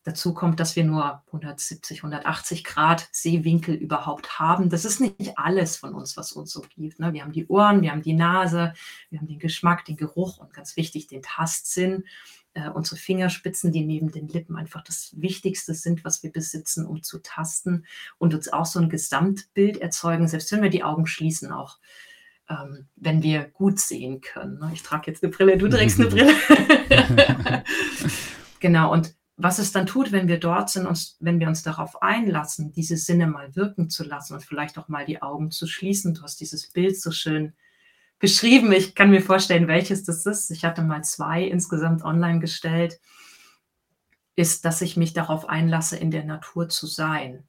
[0.04, 4.72] dazu kommt, dass wir nur 170, 180 Grad Sehwinkel überhaupt haben.
[4.72, 7.00] Das ist nicht alles von uns, was uns umgibt.
[7.00, 7.14] Ne?
[7.14, 8.74] Wir haben die Ohren, wir haben die Nase,
[9.12, 12.06] wir haben den Geschmack, den Geruch und ganz wichtig den Tastsinn
[12.56, 17.04] äh, unsere Fingerspitzen, die neben den Lippen einfach das Wichtigste sind, was wir besitzen, um
[17.04, 17.86] zu tasten
[18.18, 21.78] und uns auch so ein Gesamtbild erzeugen, selbst wenn wir die Augen schließen, auch
[22.50, 24.60] ähm, wenn wir gut sehen können.
[24.60, 24.72] Ne?
[24.74, 26.34] Ich trage jetzt eine Brille, du trägst eine Brille.
[28.60, 32.02] genau, und was es dann tut, wenn wir dort sind, und wenn wir uns darauf
[32.02, 36.14] einlassen, diese Sinne mal wirken zu lassen und vielleicht auch mal die Augen zu schließen.
[36.14, 37.54] Du hast dieses Bild so schön
[38.26, 38.72] beschrieben.
[38.72, 40.50] Ich kann mir vorstellen, welches das ist.
[40.50, 43.00] Ich hatte mal zwei insgesamt online gestellt.
[44.36, 47.48] Ist, dass ich mich darauf einlasse, in der Natur zu sein.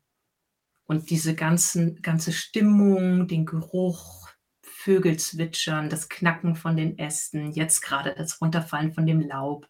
[0.85, 4.29] Und diese ganzen, ganze Stimmung, den Geruch,
[4.61, 9.67] Vögel zwitschern, das Knacken von den Ästen, jetzt gerade das Runterfallen von dem Laub,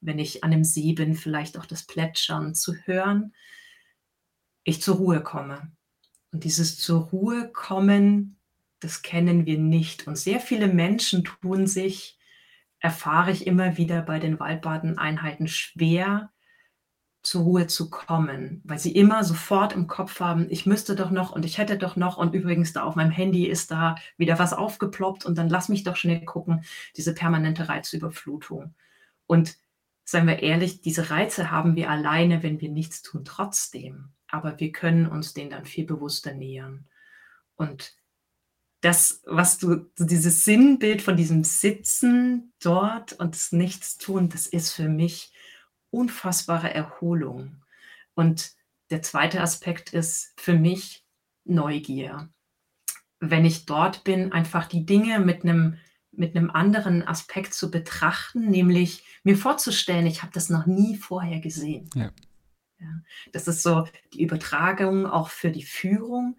[0.00, 3.34] wenn ich an dem See bin, vielleicht auch das Plätschern zu hören,
[4.62, 5.72] ich zur Ruhe komme.
[6.30, 8.38] Und dieses zur Ruhe kommen
[8.84, 10.06] das kennen wir nicht.
[10.06, 12.18] Und sehr viele Menschen tun sich,
[12.78, 16.30] erfahre ich immer wieder bei den Waldbadeneinheiten, schwer,
[17.22, 21.32] zur Ruhe zu kommen, weil sie immer sofort im Kopf haben, ich müsste doch noch
[21.32, 24.52] und ich hätte doch noch und übrigens da auf meinem Handy ist da wieder was
[24.52, 26.64] aufgeploppt und dann lass mich doch schnell gucken,
[26.98, 28.74] diese permanente Reizüberflutung.
[29.26, 29.56] Und
[30.04, 34.10] seien wir ehrlich, diese Reize haben wir alleine, wenn wir nichts tun, trotzdem.
[34.28, 36.86] Aber wir können uns denen dann viel bewusster nähern.
[37.56, 37.96] Und
[38.84, 44.88] das, was du, dieses Sinnbild von diesem Sitzen dort und das Nichtstun, das ist für
[44.90, 45.32] mich
[45.90, 47.62] unfassbare Erholung.
[48.14, 48.52] Und
[48.90, 51.02] der zweite Aspekt ist für mich
[51.44, 52.28] Neugier.
[53.20, 55.78] Wenn ich dort bin, einfach die Dinge mit einem
[56.16, 61.40] mit einem anderen Aspekt zu betrachten, nämlich mir vorzustellen, ich habe das noch nie vorher
[61.40, 61.90] gesehen.
[61.96, 62.12] Ja.
[62.78, 63.00] Ja,
[63.32, 66.36] das ist so die Übertragung auch für die Führung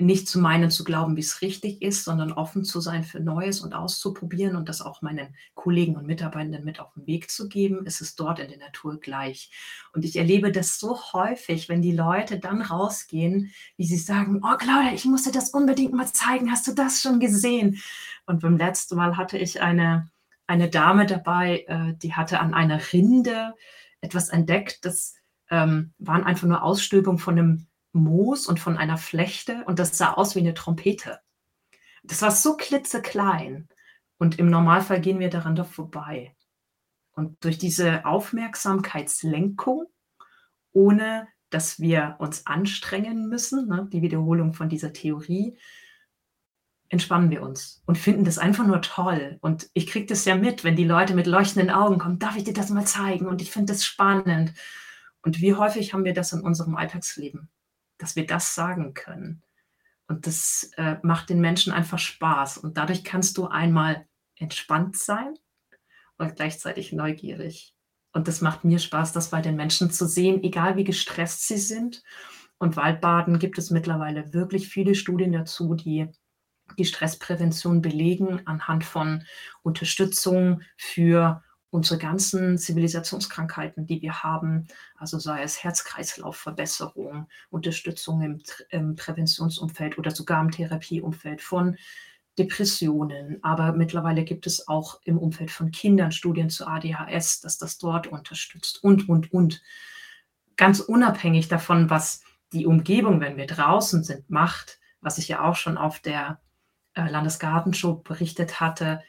[0.00, 3.60] nicht zu meinen, zu glauben, wie es richtig ist, sondern offen zu sein für Neues
[3.60, 7.84] und auszuprobieren und das auch meinen Kollegen und Mitarbeitenden mit auf den Weg zu geben,
[7.84, 9.50] ist es dort in der Natur gleich.
[9.92, 14.56] Und ich erlebe das so häufig, wenn die Leute dann rausgehen, wie sie sagen, oh
[14.56, 17.80] Claudia, ich muss dir das unbedingt mal zeigen, hast du das schon gesehen?
[18.24, 20.08] Und beim letzten Mal hatte ich eine,
[20.46, 23.54] eine Dame dabei, äh, die hatte an einer Rinde
[24.00, 25.16] etwas entdeckt, das
[25.50, 27.66] ähm, waren einfach nur Ausstülpungen von einem
[27.98, 31.20] Moos und von einer Flechte und das sah aus wie eine Trompete.
[32.02, 33.68] Das war so klitzeklein
[34.18, 36.34] und im Normalfall gehen wir daran doch vorbei.
[37.12, 39.86] Und durch diese Aufmerksamkeitslenkung,
[40.72, 45.58] ohne dass wir uns anstrengen müssen, ne, die Wiederholung von dieser Theorie,
[46.90, 49.38] entspannen wir uns und finden das einfach nur toll.
[49.40, 52.44] Und ich kriege das ja mit, wenn die Leute mit leuchtenden Augen kommen, darf ich
[52.44, 53.26] dir das mal zeigen?
[53.26, 54.54] Und ich finde das spannend.
[55.22, 57.50] Und wie häufig haben wir das in unserem Alltagsleben,
[57.98, 59.42] dass wir das sagen können?
[60.06, 62.58] Und das äh, macht den Menschen einfach Spaß.
[62.58, 64.06] Und dadurch kannst du einmal
[64.36, 65.34] entspannt sein
[66.16, 67.74] und gleichzeitig neugierig.
[68.12, 71.58] Und das macht mir Spaß, das bei den Menschen zu sehen, egal wie gestresst sie
[71.58, 72.02] sind.
[72.58, 76.08] Und Waldbaden gibt es mittlerweile wirklich viele Studien dazu, die
[76.76, 79.24] die Stressprävention belegen anhand von
[79.62, 88.96] Unterstützung für unsere ganzen Zivilisationskrankheiten, die wir haben, also sei es Herz-Kreislauf-Verbesserung, Unterstützung im, im,
[88.96, 91.76] Präventionsumfeld oder sogar im Therapieumfeld von
[92.38, 93.42] Depressionen.
[93.42, 98.06] Aber mittlerweile gibt es auch im Umfeld von Kindern Studien zu ADHS, dass das dort
[98.06, 99.62] unterstützt und, und, und.
[100.56, 105.54] Ganz unabhängig davon, was die Umgebung, wenn wir draußen sind, macht, was ich ja auch
[105.54, 106.40] schon auf der
[106.94, 109.02] äh, Landesgartenshow berichtet hatte,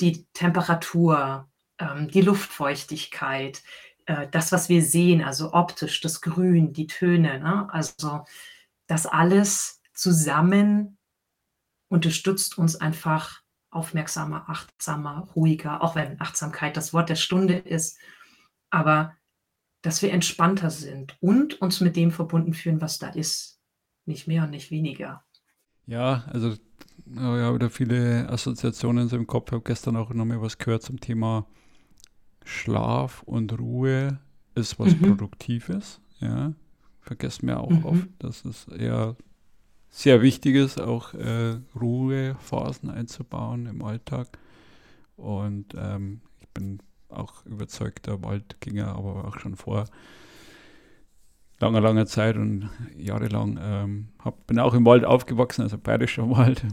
[0.00, 1.48] die Temperatur,
[1.78, 3.62] ähm, die Luftfeuchtigkeit,
[4.06, 7.68] äh, das, was wir sehen, also optisch, das Grün, die Töne, ne?
[7.72, 8.24] also
[8.86, 10.98] das alles zusammen
[11.88, 17.98] unterstützt uns einfach aufmerksamer, achtsamer, ruhiger, auch wenn Achtsamkeit das Wort der Stunde ist,
[18.70, 19.14] aber
[19.82, 23.60] dass wir entspannter sind und uns mit dem verbunden fühlen, was da ist.
[24.06, 25.24] Nicht mehr und nicht weniger.
[25.86, 29.48] Ja, also ich habe da viele Assoziationen so im Kopf.
[29.48, 31.46] Ich habe gestern auch noch mal was gehört zum Thema
[32.44, 34.18] Schlaf und Ruhe
[34.54, 35.00] ist was mhm.
[35.00, 36.00] Produktives.
[36.20, 36.52] Ja,
[37.00, 37.84] vergessen wir auch mhm.
[37.84, 39.16] oft, dass es eher
[39.90, 44.38] sehr wichtig ist, auch äh, Ruhephasen einzubauen im Alltag.
[45.16, 49.84] Und ähm, ich bin auch überzeugter Waldgänger, aber auch schon vor
[51.60, 56.64] langer, langer Zeit und jahrelang ähm, hab, bin auch im Wald aufgewachsen, also bayerischer Wald.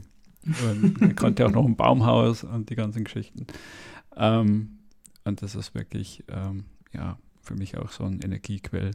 [0.43, 3.45] Und ich kannte auch noch ein Baumhaus und die ganzen Geschichten.
[4.15, 4.79] Ähm,
[5.23, 8.91] und das ist wirklich, ähm, ja, für mich auch so ein Energiequell.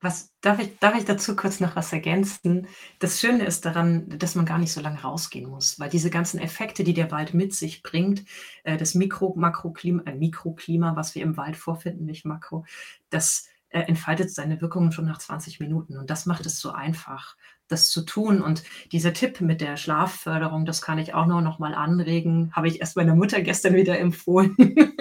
[0.00, 2.66] Was, darf, ich, darf ich dazu kurz noch was ergänzen?
[2.98, 6.38] Das Schöne ist daran, dass man gar nicht so lange rausgehen muss, weil diese ganzen
[6.38, 8.22] Effekte, die der Wald mit sich bringt,
[8.64, 12.66] äh, das Mikro, Makroklima, äh, Mikroklima, was wir im Wald vorfinden, nicht Makro,
[13.08, 15.96] das äh, entfaltet seine Wirkungen schon nach 20 Minuten.
[15.96, 17.34] Und das macht es so einfach
[17.68, 18.42] das zu tun.
[18.42, 18.62] Und
[18.92, 22.80] dieser Tipp mit der Schlafförderung, das kann ich auch nur noch mal anregen, habe ich
[22.80, 24.54] erst meiner Mutter gestern wieder empfohlen.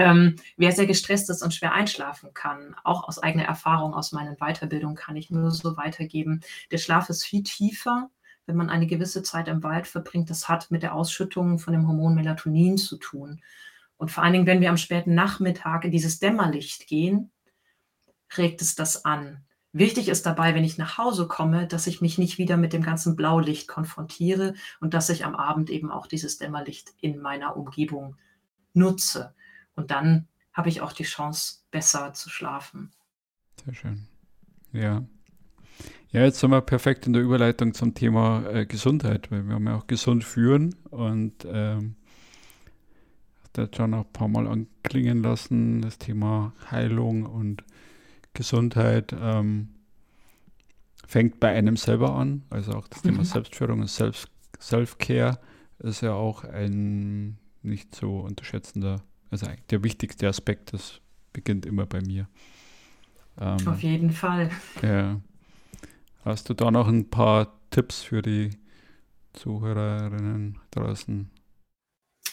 [0.00, 4.36] ähm, wer sehr gestresst ist und schwer einschlafen kann, auch aus eigener Erfahrung, aus meinen
[4.36, 6.40] Weiterbildungen kann ich nur so weitergeben.
[6.70, 8.08] Der Schlaf ist viel tiefer,
[8.46, 10.30] wenn man eine gewisse Zeit im Wald verbringt.
[10.30, 13.42] Das hat mit der Ausschüttung von dem Hormon Melatonin zu tun.
[13.98, 17.30] Und vor allen Dingen, wenn wir am späten Nachmittag in dieses Dämmerlicht gehen,
[18.38, 19.44] regt es das an.
[19.74, 22.82] Wichtig ist dabei, wenn ich nach Hause komme, dass ich mich nicht wieder mit dem
[22.82, 28.16] ganzen Blaulicht konfrontiere und dass ich am Abend eben auch dieses Dämmerlicht in meiner Umgebung
[28.72, 29.34] nutze.
[29.80, 32.90] Und dann habe ich auch die Chance, besser zu schlafen.
[33.64, 34.06] Sehr schön.
[34.72, 35.06] Ja.
[36.10, 39.66] Ja, jetzt sind wir perfekt in der Überleitung zum Thema äh, Gesundheit, weil wir haben
[39.66, 41.96] ja auch gesund führen und ähm,
[43.56, 47.64] hat schon auch ein paar Mal anklingen lassen, das Thema Heilung und
[48.34, 49.70] Gesundheit ähm,
[51.06, 52.42] fängt bei einem selber an.
[52.50, 53.12] Also auch das mhm.
[53.12, 54.26] Thema Selbstführung und Self,
[54.60, 55.38] Self-Care
[55.78, 61.00] ist ja auch ein nicht so unterschätzender, also der wichtigste Aspekt, das
[61.32, 62.28] beginnt immer bei mir.
[63.40, 64.50] Ähm, Auf jeden Fall.
[64.82, 65.20] Ja.
[66.24, 68.50] Hast du da noch ein paar Tipps für die
[69.32, 71.30] Zuhörerinnen draußen?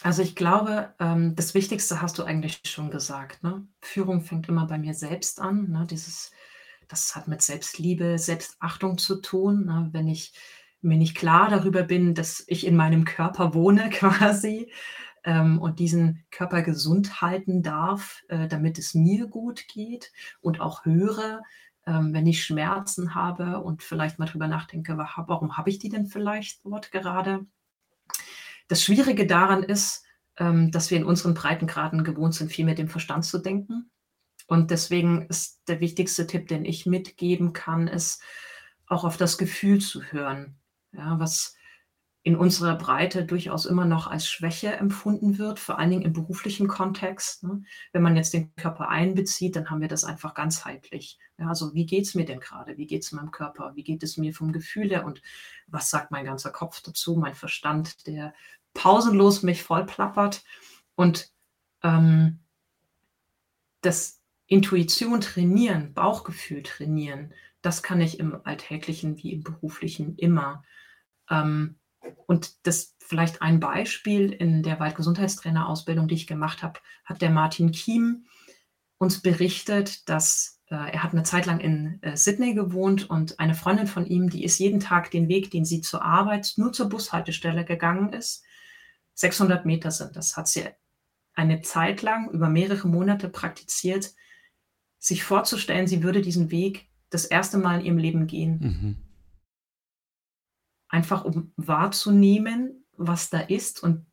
[0.02, 3.42] Also ich glaube, ähm, das Wichtigste hast du eigentlich schon gesagt.
[3.42, 3.66] Ne?
[3.80, 5.70] Führung fängt immer bei mir selbst an.
[5.70, 5.86] Ne?
[5.90, 6.30] Dieses,
[6.88, 9.66] das hat mit Selbstliebe, Selbstachtung zu tun.
[9.66, 9.88] Ne?
[9.92, 10.34] Wenn ich
[10.80, 14.70] mir nicht klar darüber bin, dass ich in meinem Körper wohne quasi
[15.24, 20.84] ähm, und diesen Körper gesund halten darf, äh, damit es mir gut geht und auch
[20.84, 21.42] höre,
[21.86, 26.06] ähm, wenn ich Schmerzen habe und vielleicht mal drüber nachdenke, warum habe ich die denn
[26.06, 27.46] vielleicht dort gerade?
[28.68, 30.04] Das Schwierige daran ist,
[30.36, 33.90] ähm, dass wir in unseren Breitengraden gewohnt sind, viel mit dem Verstand zu denken.
[34.46, 38.22] Und deswegen ist der wichtigste Tipp, den ich mitgeben kann, ist
[38.86, 40.56] auch auf das Gefühl zu hören.
[40.92, 41.54] Ja, was
[42.28, 46.68] in unserer Breite durchaus immer noch als Schwäche empfunden wird, vor allen Dingen im beruflichen
[46.68, 47.42] Kontext.
[47.42, 47.62] Ne?
[47.92, 51.18] Wenn man jetzt den Körper einbezieht, dann haben wir das einfach ganzheitlich.
[51.38, 52.76] Ja, also wie geht es mir denn gerade?
[52.76, 53.72] Wie geht es meinem Körper?
[53.76, 55.06] Wie geht es mir vom Gefühl her?
[55.06, 55.22] Und
[55.68, 57.16] was sagt mein ganzer Kopf dazu?
[57.16, 58.34] Mein Verstand, der
[58.74, 60.44] pausenlos mich vollplappert.
[60.96, 61.32] Und
[61.82, 62.40] ähm,
[63.80, 70.62] das Intuition trainieren, Bauchgefühl trainieren, das kann ich im Alltäglichen wie im Beruflichen immer.
[71.30, 71.77] Ähm,
[72.26, 77.72] und das vielleicht ein Beispiel in der Waldgesundheitstrainerausbildung, die ich gemacht habe, hat der Martin
[77.72, 78.26] Kiem
[78.98, 83.54] uns berichtet, dass äh, er hat eine Zeit lang in äh, Sydney gewohnt und eine
[83.54, 86.88] Freundin von ihm, die ist jeden Tag den Weg, den sie zur Arbeit nur zur
[86.88, 88.44] Bushaltestelle gegangen ist.
[89.14, 90.64] 600 Meter sind das, hat sie
[91.34, 94.12] eine Zeit lang über mehrere Monate praktiziert,
[94.98, 98.58] sich vorzustellen, sie würde diesen Weg das erste Mal in ihrem Leben gehen.
[98.60, 98.96] Mhm.
[100.88, 104.06] Einfach um wahrzunehmen, was da ist und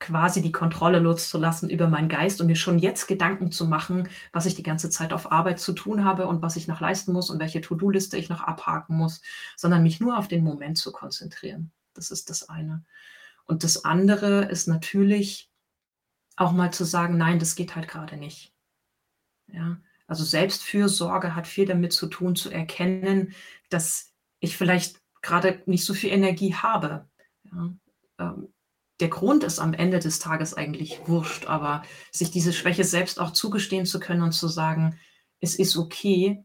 [0.00, 4.46] quasi die Kontrolle loszulassen über meinen Geist und mir schon jetzt Gedanken zu machen, was
[4.46, 7.28] ich die ganze Zeit auf Arbeit zu tun habe und was ich noch leisten muss
[7.28, 9.20] und welche To-Do-Liste ich noch abhaken muss,
[9.56, 11.70] sondern mich nur auf den Moment zu konzentrieren.
[11.92, 12.82] Das ist das eine.
[13.44, 15.50] Und das andere ist natürlich
[16.36, 18.54] auch mal zu sagen, nein, das geht halt gerade nicht.
[19.48, 23.34] Ja, also Selbstfürsorge hat viel damit zu tun, zu erkennen,
[23.68, 27.08] dass ich vielleicht gerade nicht so viel Energie habe.
[27.44, 27.72] Ja,
[28.18, 28.52] ähm,
[29.00, 33.32] der Grund ist am Ende des Tages eigentlich wurscht, aber sich diese Schwäche selbst auch
[33.32, 34.98] zugestehen zu können und zu sagen,
[35.40, 36.44] es ist okay,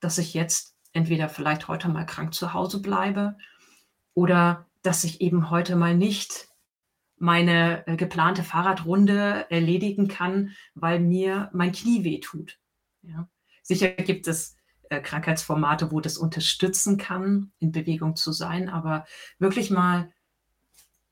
[0.00, 3.36] dass ich jetzt entweder vielleicht heute mal krank zu Hause bleibe
[4.12, 6.48] oder dass ich eben heute mal nicht
[7.16, 12.58] meine äh, geplante Fahrradrunde erledigen kann, weil mir mein Knie weh tut.
[13.02, 13.28] Ja.
[13.62, 14.56] Sicher gibt es
[14.94, 19.06] äh, Krankheitsformate, wo das unterstützen kann, in Bewegung zu sein, aber
[19.38, 20.12] wirklich mal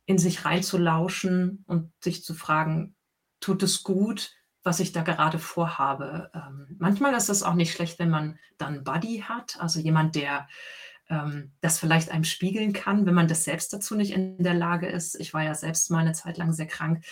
[0.06, 2.94] in sich reinzulauschen und sich zu fragen,
[3.40, 6.30] tut es gut, was ich da gerade vorhabe.
[6.34, 10.48] Ähm, manchmal ist es auch nicht schlecht, wenn man dann Buddy hat, also jemand, der
[11.08, 14.88] ähm, das vielleicht einem spiegeln kann, wenn man das selbst dazu nicht in der Lage
[14.88, 15.18] ist.
[15.18, 17.04] Ich war ja selbst mal eine Zeit lang sehr krank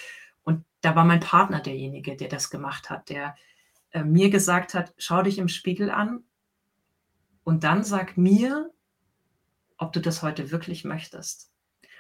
[0.43, 3.35] und da war mein Partner derjenige, der das gemacht hat, der
[3.91, 6.25] äh, mir gesagt hat, schau dich im Spiegel an
[7.45, 8.71] und dann sag mir,
[9.79, 11.51] ob du das heute wirklich möchtest.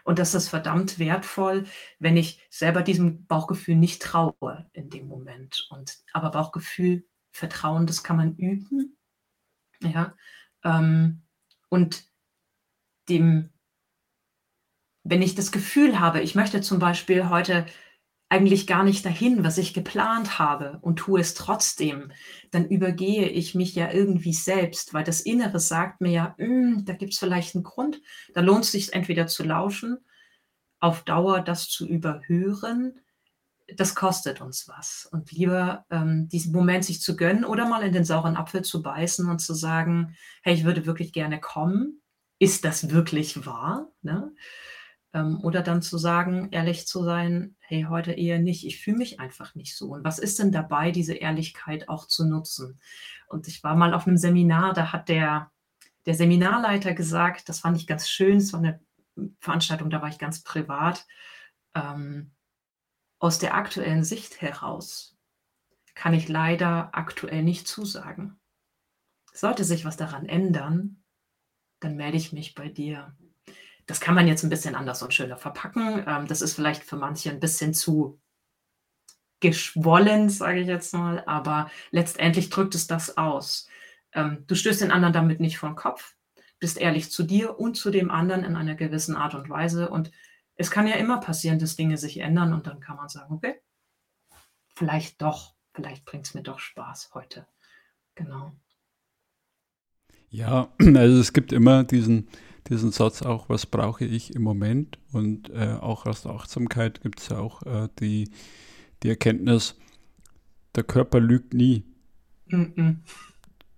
[0.04, 1.64] Und das ist verdammt wertvoll,
[1.98, 5.66] wenn ich selber diesem Bauchgefühl nicht traue in dem Moment.
[5.70, 8.96] Und aber Bauchgefühl, Vertrauen, das kann man üben.
[9.80, 10.14] Ja.
[10.64, 11.22] Ähm,
[11.68, 12.04] und
[13.08, 13.50] dem,
[15.02, 17.66] wenn ich das Gefühl habe, ich möchte zum Beispiel heute
[18.30, 22.12] eigentlich gar nicht dahin, was ich geplant habe und tue es trotzdem,
[22.52, 26.94] dann übergehe ich mich ja irgendwie selbst, weil das Innere sagt mir ja, hm, da
[26.94, 28.00] gibt es vielleicht einen Grund,
[28.32, 29.98] da lohnt es sich entweder zu lauschen,
[30.78, 33.00] auf Dauer das zu überhören,
[33.76, 35.08] das kostet uns was.
[35.10, 38.80] Und lieber ähm, diesen Moment sich zu gönnen oder mal in den sauren Apfel zu
[38.80, 42.00] beißen und zu sagen, hey, ich würde wirklich gerne kommen.
[42.38, 43.92] Ist das wirklich wahr?
[44.02, 44.32] Ne?
[45.12, 49.20] Ähm, oder dann zu sagen, ehrlich zu sein, hey, heute eher nicht, ich fühle mich
[49.20, 49.92] einfach nicht so.
[49.94, 52.80] Und was ist denn dabei, diese Ehrlichkeit auch zu nutzen?
[53.28, 55.50] Und ich war mal auf einem Seminar, da hat der,
[56.06, 58.80] der Seminarleiter gesagt, das fand ich ganz schön, es war eine
[59.40, 61.06] Veranstaltung, da war ich ganz privat,
[61.74, 62.32] ähm,
[63.18, 65.16] aus der aktuellen Sicht heraus
[65.94, 68.40] kann ich leider aktuell nicht zusagen.
[69.34, 71.04] Sollte sich was daran ändern,
[71.80, 73.14] dann melde ich mich bei dir.
[73.90, 76.04] Das kann man jetzt ein bisschen anders und schöner verpacken.
[76.06, 78.20] Ähm, das ist vielleicht für manche ein bisschen zu
[79.40, 83.68] geschwollen, sage ich jetzt mal, aber letztendlich drückt es das aus.
[84.12, 86.14] Ähm, du stößt den anderen damit nicht den Kopf,
[86.60, 89.88] bist ehrlich zu dir und zu dem anderen in einer gewissen Art und Weise.
[89.88, 90.12] Und
[90.54, 93.60] es kann ja immer passieren, dass Dinge sich ändern und dann kann man sagen, okay,
[94.76, 97.44] vielleicht doch, vielleicht bringt es mir doch Spaß heute.
[98.14, 98.52] Genau.
[100.28, 102.28] Ja, also es gibt immer diesen,
[102.68, 104.98] diesen Satz auch, was brauche ich im Moment?
[105.12, 108.30] Und äh, auch aus der Achtsamkeit gibt es ja auch äh, die,
[109.02, 109.76] die Erkenntnis,
[110.74, 111.84] der Körper lügt nie.
[112.48, 112.96] Mm -mm.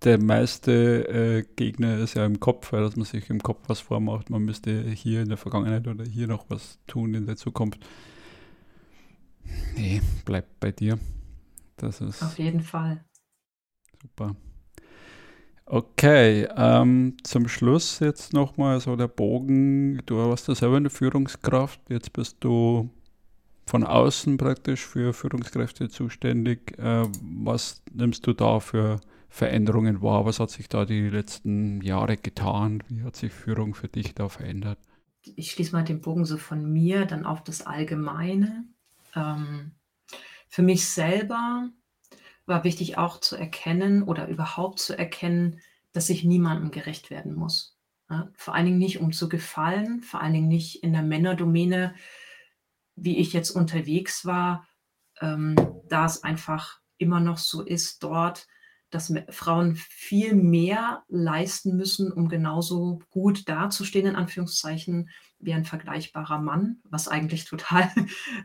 [0.05, 3.81] Der meiste äh, Gegner ist ja im Kopf, weil dass man sich im Kopf was
[3.81, 4.31] vormacht.
[4.31, 7.79] Man müsste hier in der Vergangenheit oder hier noch was tun in der Zukunft.
[9.77, 10.99] Nee, bleibt bei dir.
[11.77, 12.23] Das ist.
[12.23, 13.05] Auf jeden Fall.
[14.01, 14.35] Super.
[15.72, 20.02] Okay, ähm, zum Schluss jetzt nochmal so der Bogen.
[20.04, 22.90] Du warst ja selber eine Führungskraft, jetzt bist du
[23.64, 26.79] von außen praktisch für Führungskräfte zuständig.
[26.79, 29.00] Äh, was nimmst du da für
[29.31, 30.27] Veränderungen wahr?
[30.27, 32.83] Was hat sich da die letzten Jahre getan?
[32.88, 34.79] Wie hat sich Führung für dich da verändert?
[35.25, 38.66] ich schließe mal den Bogen so von mir dann auf das Allgemeine.
[39.14, 39.73] Ähm,
[40.48, 41.70] für mich selber
[42.47, 45.61] war wichtig auch zu erkennen oder überhaupt zu erkennen,
[45.93, 47.77] dass ich niemandem gerecht werden muss.
[48.11, 51.95] Ja, vor allen Dingen nicht, um zu gefallen, vor allen Dingen nicht in der Männerdomäne,
[52.97, 54.67] wie ich jetzt unterwegs war,
[55.21, 55.57] ähm,
[55.88, 58.47] da es einfach immer noch so ist dort,
[58.90, 66.38] dass Frauen viel mehr leisten müssen, um genauso gut dazustehen, in Anführungszeichen, wie ein vergleichbarer
[66.38, 67.90] Mann, was eigentlich total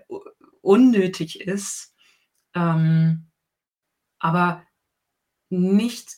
[0.62, 1.94] unnötig ist.
[2.56, 3.27] Ähm,
[4.20, 4.64] aber
[5.50, 6.18] nicht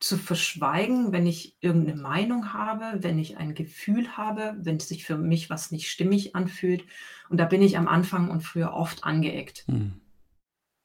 [0.00, 5.16] zu verschweigen, wenn ich irgendeine Meinung habe, wenn ich ein Gefühl habe, wenn sich für
[5.16, 6.84] mich was nicht stimmig anfühlt.
[7.30, 9.66] Und da bin ich am Anfang und früher oft angeeckt.
[9.66, 10.00] Mhm.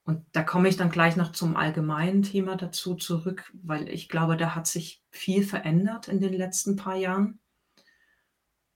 [0.05, 4.37] Und da komme ich dann gleich noch zum allgemeinen Thema dazu zurück, weil ich glaube,
[4.37, 7.39] da hat sich viel verändert in den letzten paar Jahren.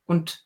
[0.05, 0.45] Und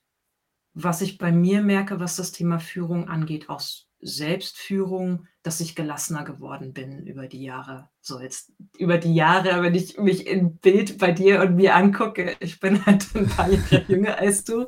[0.73, 6.25] was ich bei mir merke, was das Thema Führung angeht, aus Selbstführung, dass ich gelassener
[6.25, 7.87] geworden bin über die Jahre.
[8.01, 12.35] So jetzt über die Jahre, wenn ich mich im Bild bei dir und mir angucke,
[12.41, 14.67] ich bin halt ein paar Jahre jünger als du,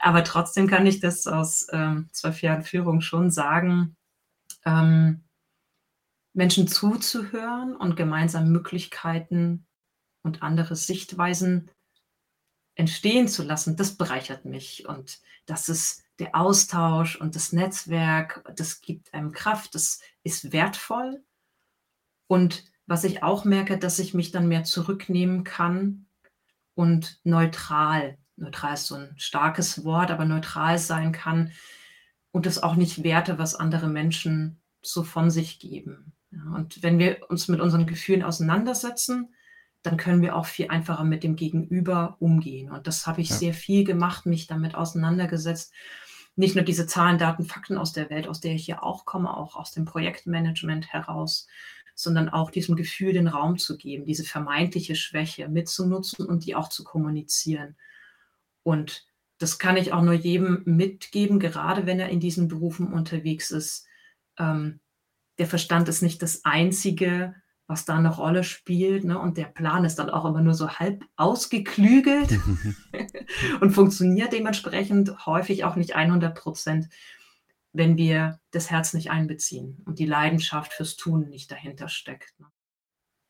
[0.00, 3.96] aber trotzdem kann ich das aus ähm, zwölf Jahren Führung schon sagen,
[4.64, 5.22] ähm,
[6.32, 9.64] Menschen zuzuhören und gemeinsam Möglichkeiten
[10.24, 11.70] und andere Sichtweisen
[12.74, 18.80] entstehen zu lassen, das bereichert mich und das ist der Austausch und das Netzwerk, das
[18.80, 21.24] gibt einem Kraft, das ist wertvoll.
[22.26, 26.06] Und was ich auch merke, dass ich mich dann mehr zurücknehmen kann
[26.74, 31.52] und neutral, neutral ist so ein starkes Wort, aber neutral sein kann
[32.32, 36.12] und das auch nicht werte, was andere Menschen so von sich geben.
[36.54, 39.34] Und wenn wir uns mit unseren Gefühlen auseinandersetzen,
[39.82, 42.70] dann können wir auch viel einfacher mit dem Gegenüber umgehen.
[42.70, 43.36] Und das habe ich ja.
[43.36, 45.72] sehr viel gemacht, mich damit auseinandergesetzt
[46.40, 49.36] nicht nur diese Zahlen, Daten, Fakten aus der Welt, aus der ich hier auch komme,
[49.36, 51.46] auch aus dem Projektmanagement heraus,
[51.94, 56.70] sondern auch diesem Gefühl den Raum zu geben, diese vermeintliche Schwäche mitzunutzen und die auch
[56.70, 57.76] zu kommunizieren.
[58.62, 59.06] Und
[59.38, 63.86] das kann ich auch nur jedem mitgeben, gerade wenn er in diesen Berufen unterwegs ist.
[64.38, 64.80] Ähm,
[65.38, 67.34] der Verstand ist nicht das einzige
[67.70, 69.04] was da eine Rolle spielt.
[69.04, 69.16] Ne?
[69.16, 72.40] Und der Plan ist dann auch immer nur so halb ausgeklügelt
[73.60, 76.88] und funktioniert dementsprechend häufig auch nicht 100 Prozent,
[77.72, 82.38] wenn wir das Herz nicht einbeziehen und die Leidenschaft fürs Tun nicht dahinter steckt.
[82.40, 82.46] Ne?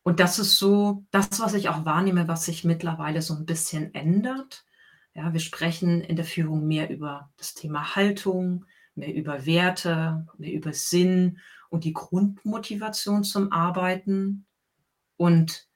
[0.03, 3.95] Und das ist so das, was ich auch wahrnehme, was sich mittlerweile so ein bisschen
[3.95, 4.64] ändert.
[5.12, 8.64] Ja, wir sprechen in der Führung mehr über das Thema Haltung,
[8.95, 11.38] mehr über Werte, mehr über Sinn
[11.70, 14.46] und die Grundmotivation zum Arbeiten
[15.16, 15.68] und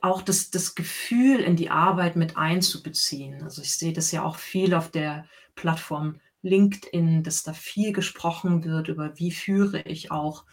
[0.00, 3.42] auch das, das Gefühl in die Arbeit mit einzubeziehen.
[3.42, 8.64] Also ich sehe das ja auch viel auf der Plattform LinkedIn, dass da viel gesprochen
[8.64, 10.44] wird über, wie führe ich auch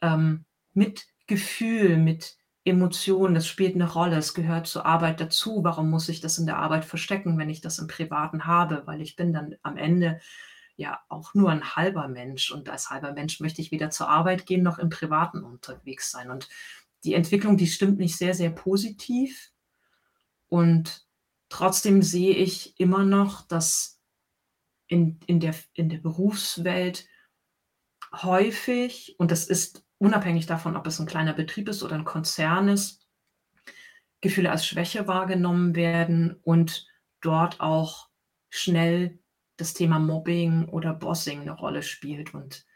[0.00, 5.62] ähm, mit Gefühl, mit Emotionen, das spielt eine Rolle, es gehört zur Arbeit dazu.
[5.62, 8.82] Warum muss ich das in der Arbeit verstecken, wenn ich das im Privaten habe?
[8.86, 10.20] Weil ich bin dann am Ende
[10.76, 14.46] ja auch nur ein halber Mensch und als halber Mensch möchte ich weder zur Arbeit
[14.46, 16.30] gehen noch im Privaten unterwegs sein.
[16.30, 16.48] Und
[17.04, 19.52] die Entwicklung, die stimmt nicht sehr, sehr positiv.
[20.48, 21.06] Und
[21.48, 24.00] trotzdem sehe ich immer noch, dass
[24.86, 27.08] in, in, der, in der Berufswelt
[28.12, 32.68] häufig, und das ist unabhängig davon, ob es ein kleiner Betrieb ist oder ein Konzern
[32.68, 33.06] ist,
[34.20, 36.86] Gefühle als Schwäche wahrgenommen werden und
[37.20, 38.08] dort auch
[38.50, 39.18] schnell
[39.56, 42.66] das Thema Mobbing oder Bossing eine Rolle spielt und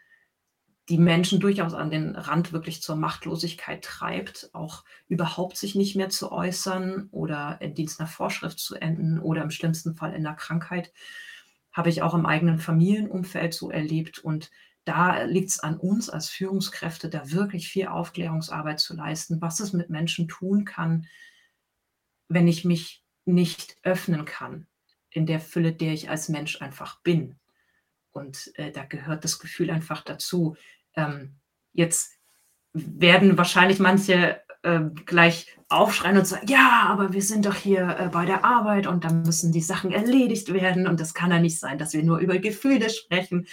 [0.89, 6.09] die Menschen durchaus an den Rand wirklich zur Machtlosigkeit treibt, auch überhaupt sich nicht mehr
[6.09, 10.33] zu äußern oder in Dienst nach Vorschrift zu enden oder im schlimmsten Fall in der
[10.33, 10.91] Krankheit,
[11.71, 14.19] habe ich auch im eigenen Familienumfeld so erlebt.
[14.19, 14.51] Und
[14.83, 19.71] da liegt es an uns als Führungskräfte, da wirklich viel Aufklärungsarbeit zu leisten, was es
[19.73, 21.07] mit Menschen tun kann,
[22.27, 24.67] wenn ich mich nicht öffnen kann,
[25.11, 27.35] in der Fülle, der ich als Mensch einfach bin.
[28.11, 30.55] Und äh, da gehört das Gefühl einfach dazu.
[30.95, 31.35] Ähm,
[31.73, 32.13] jetzt
[32.73, 38.09] werden wahrscheinlich manche äh, gleich aufschreien und sagen, ja, aber wir sind doch hier äh,
[38.09, 41.59] bei der Arbeit und da müssen die Sachen erledigt werden und das kann ja nicht
[41.59, 43.47] sein, dass wir nur über Gefühle sprechen.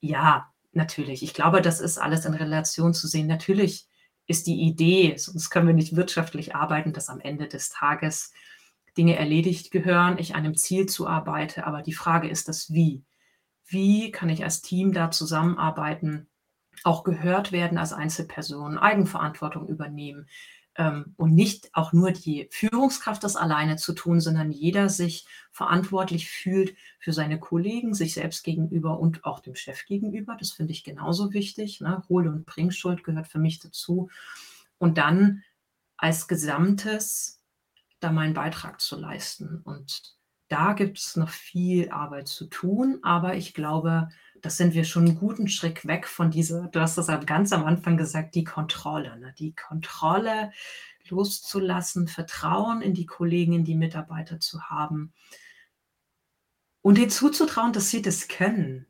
[0.00, 1.22] Ja, natürlich.
[1.22, 3.26] Ich glaube, das ist alles in Relation zu sehen.
[3.26, 3.86] Natürlich
[4.26, 8.32] ist die Idee, sonst können wir nicht wirtschaftlich arbeiten, dass am Ende des Tages
[8.96, 11.66] Dinge erledigt gehören, ich einem Ziel zuarbeite.
[11.66, 13.04] Aber die Frage ist das Wie.
[13.66, 16.28] Wie kann ich als Team da zusammenarbeiten,
[16.84, 20.26] auch gehört werden als Einzelperson, Eigenverantwortung übernehmen,
[20.78, 26.28] ähm, und nicht auch nur die Führungskraft das alleine zu tun, sondern jeder sich verantwortlich
[26.28, 30.36] fühlt für seine Kollegen, sich selbst gegenüber und auch dem Chef gegenüber.
[30.38, 31.80] Das finde ich genauso wichtig.
[31.80, 32.02] Ne?
[32.08, 34.10] Hol- und Bringschuld gehört für mich dazu.
[34.78, 35.42] Und dann
[35.96, 37.40] als Gesamtes
[38.00, 39.60] da meinen Beitrag zu leisten.
[39.64, 40.16] Und
[40.48, 44.08] da gibt es noch viel Arbeit zu tun, aber ich glaube,
[44.42, 47.64] das sind wir schon einen guten Schritt weg von dieser, du hast das ganz am
[47.64, 49.18] Anfang gesagt, die Kontrolle.
[49.18, 49.34] Ne?
[49.38, 50.52] Die Kontrolle
[51.08, 55.12] loszulassen, Vertrauen in die Kollegen, in die Mitarbeiter zu haben
[56.82, 58.86] und ihnen zuzutrauen, dass sie das können.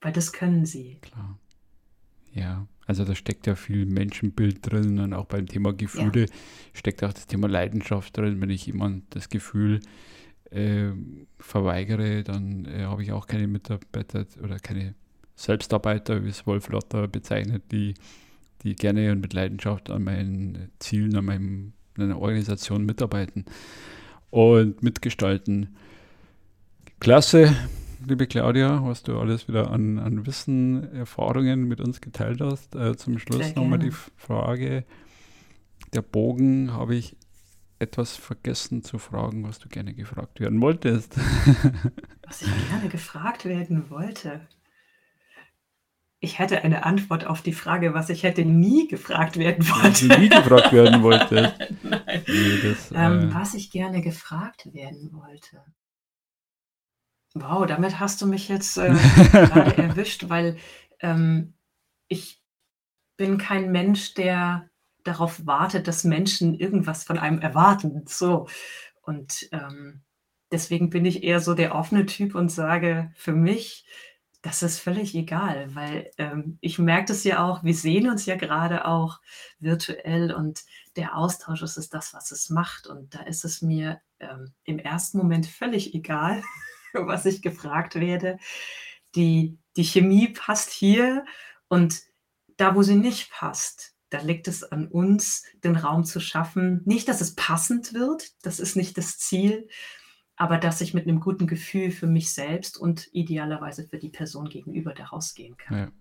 [0.00, 0.98] Weil das können sie.
[1.00, 1.38] Klar.
[2.32, 6.26] Ja, also da steckt ja viel Menschenbild drin und auch beim Thema Gefühle ja.
[6.72, 8.40] steckt auch das Thema Leidenschaft drin.
[8.40, 9.80] Wenn ich jemand das Gefühl
[10.50, 10.90] äh,
[11.38, 14.94] verweigere, dann äh, habe ich auch keine Mitarbeiter oder keine
[15.34, 17.94] Selbstarbeiter, wie es Wolf Lotter bezeichnet, die,
[18.62, 23.44] die gerne und mit Leidenschaft an meinen Zielen, an meinem, meiner Organisation mitarbeiten
[24.30, 25.74] und mitgestalten.
[27.00, 27.54] Klasse,
[28.06, 32.74] liebe Claudia, was du alles wieder an, an Wissen, Erfahrungen mit uns geteilt hast.
[32.74, 34.84] Äh, zum Schluss nochmal die Frage,
[35.92, 37.16] der Bogen habe ich
[37.78, 41.16] etwas vergessen zu fragen, was du gerne gefragt werden wolltest.
[42.22, 44.46] was ich gerne gefragt werden wollte.
[46.20, 50.08] Ich hätte eine Antwort auf die Frage, was ich hätte nie gefragt werden wollte.
[50.08, 51.54] Was nie gefragt werden wollte.
[52.26, 53.34] Nee, das, ähm, äh...
[53.34, 55.62] Was ich gerne gefragt werden wollte.
[57.34, 58.90] Wow, damit hast du mich jetzt äh,
[59.32, 60.56] gerade erwischt, weil
[61.00, 61.54] ähm,
[62.06, 62.40] ich
[63.16, 64.70] bin kein Mensch, der
[65.02, 68.04] darauf wartet, dass Menschen irgendwas von einem erwarten.
[68.06, 68.48] So.
[69.02, 70.02] Und ähm,
[70.52, 73.84] deswegen bin ich eher so der offene Typ und sage, für mich,
[74.40, 78.36] das ist völlig egal, weil ähm, ich merke das ja auch, wir sehen uns ja
[78.36, 79.20] gerade auch
[79.58, 80.64] virtuell und
[80.96, 82.86] der Austausch ist es das, was es macht.
[82.86, 86.42] Und da ist es mir ähm, im ersten Moment völlig egal,
[87.06, 88.38] was ich gefragt werde.
[89.14, 91.24] Die, die Chemie passt hier
[91.68, 92.02] und
[92.56, 96.82] da, wo sie nicht passt, da liegt es an uns, den Raum zu schaffen.
[96.84, 99.68] Nicht, dass es passend wird, das ist nicht das Ziel,
[100.36, 104.48] aber dass ich mit einem guten Gefühl für mich selbst und idealerweise für die Person
[104.48, 105.78] gegenüber da rausgehen kann.
[105.78, 105.92] Ja.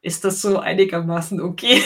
[0.00, 1.82] Ist das so einigermaßen okay?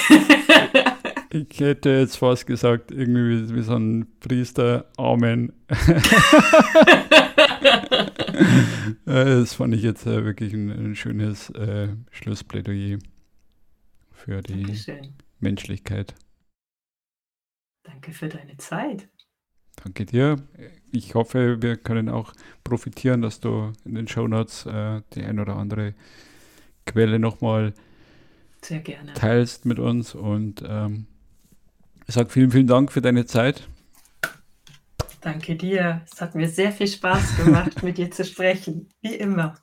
[1.30, 5.52] ich hätte jetzt fast gesagt, irgendwie wie so ein Priester, Amen.
[9.04, 12.98] das fand ich jetzt äh, wirklich ein, ein schönes äh, Schlussplädoyer
[14.10, 15.14] für die Dankeschön.
[15.40, 16.14] Menschlichkeit.
[17.84, 19.08] Danke für deine Zeit.
[19.82, 20.36] Danke dir.
[20.92, 22.32] Ich hoffe, wir können auch
[22.62, 25.94] profitieren, dass du in den Shownotes äh, die ein oder andere
[26.86, 27.74] Quelle nochmal
[29.14, 30.14] teilst mit uns.
[30.14, 31.06] Und ähm,
[32.06, 33.66] ich sage vielen, vielen Dank für deine Zeit.
[35.22, 36.02] Danke dir.
[36.10, 38.88] Es hat mir sehr viel Spaß gemacht, mit dir zu sprechen.
[39.00, 39.54] Wie immer.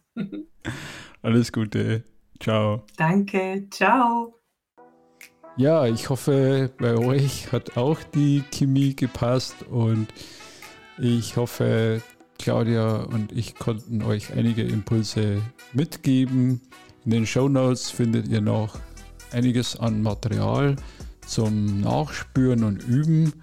[1.22, 2.06] Alles Gute.
[2.40, 2.86] Ciao.
[2.96, 3.68] Danke.
[3.70, 4.40] Ciao.
[5.58, 10.08] Ja, ich hoffe, bei euch hat auch die Chemie gepasst und
[10.98, 12.02] ich hoffe,
[12.38, 15.42] Claudia und ich konnten euch einige Impulse
[15.74, 16.62] mitgeben.
[17.04, 18.80] In den Show Notes findet ihr noch
[19.34, 20.78] einiges an Material
[21.28, 23.34] zum Nachspüren und Üben.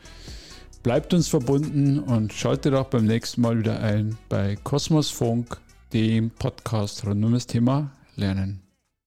[0.86, 5.60] Bleibt uns verbunden und schaltet auch beim nächsten Mal wieder ein bei Kosmos Funk,
[5.92, 8.65] dem Podcast rund um das Thema Lernen.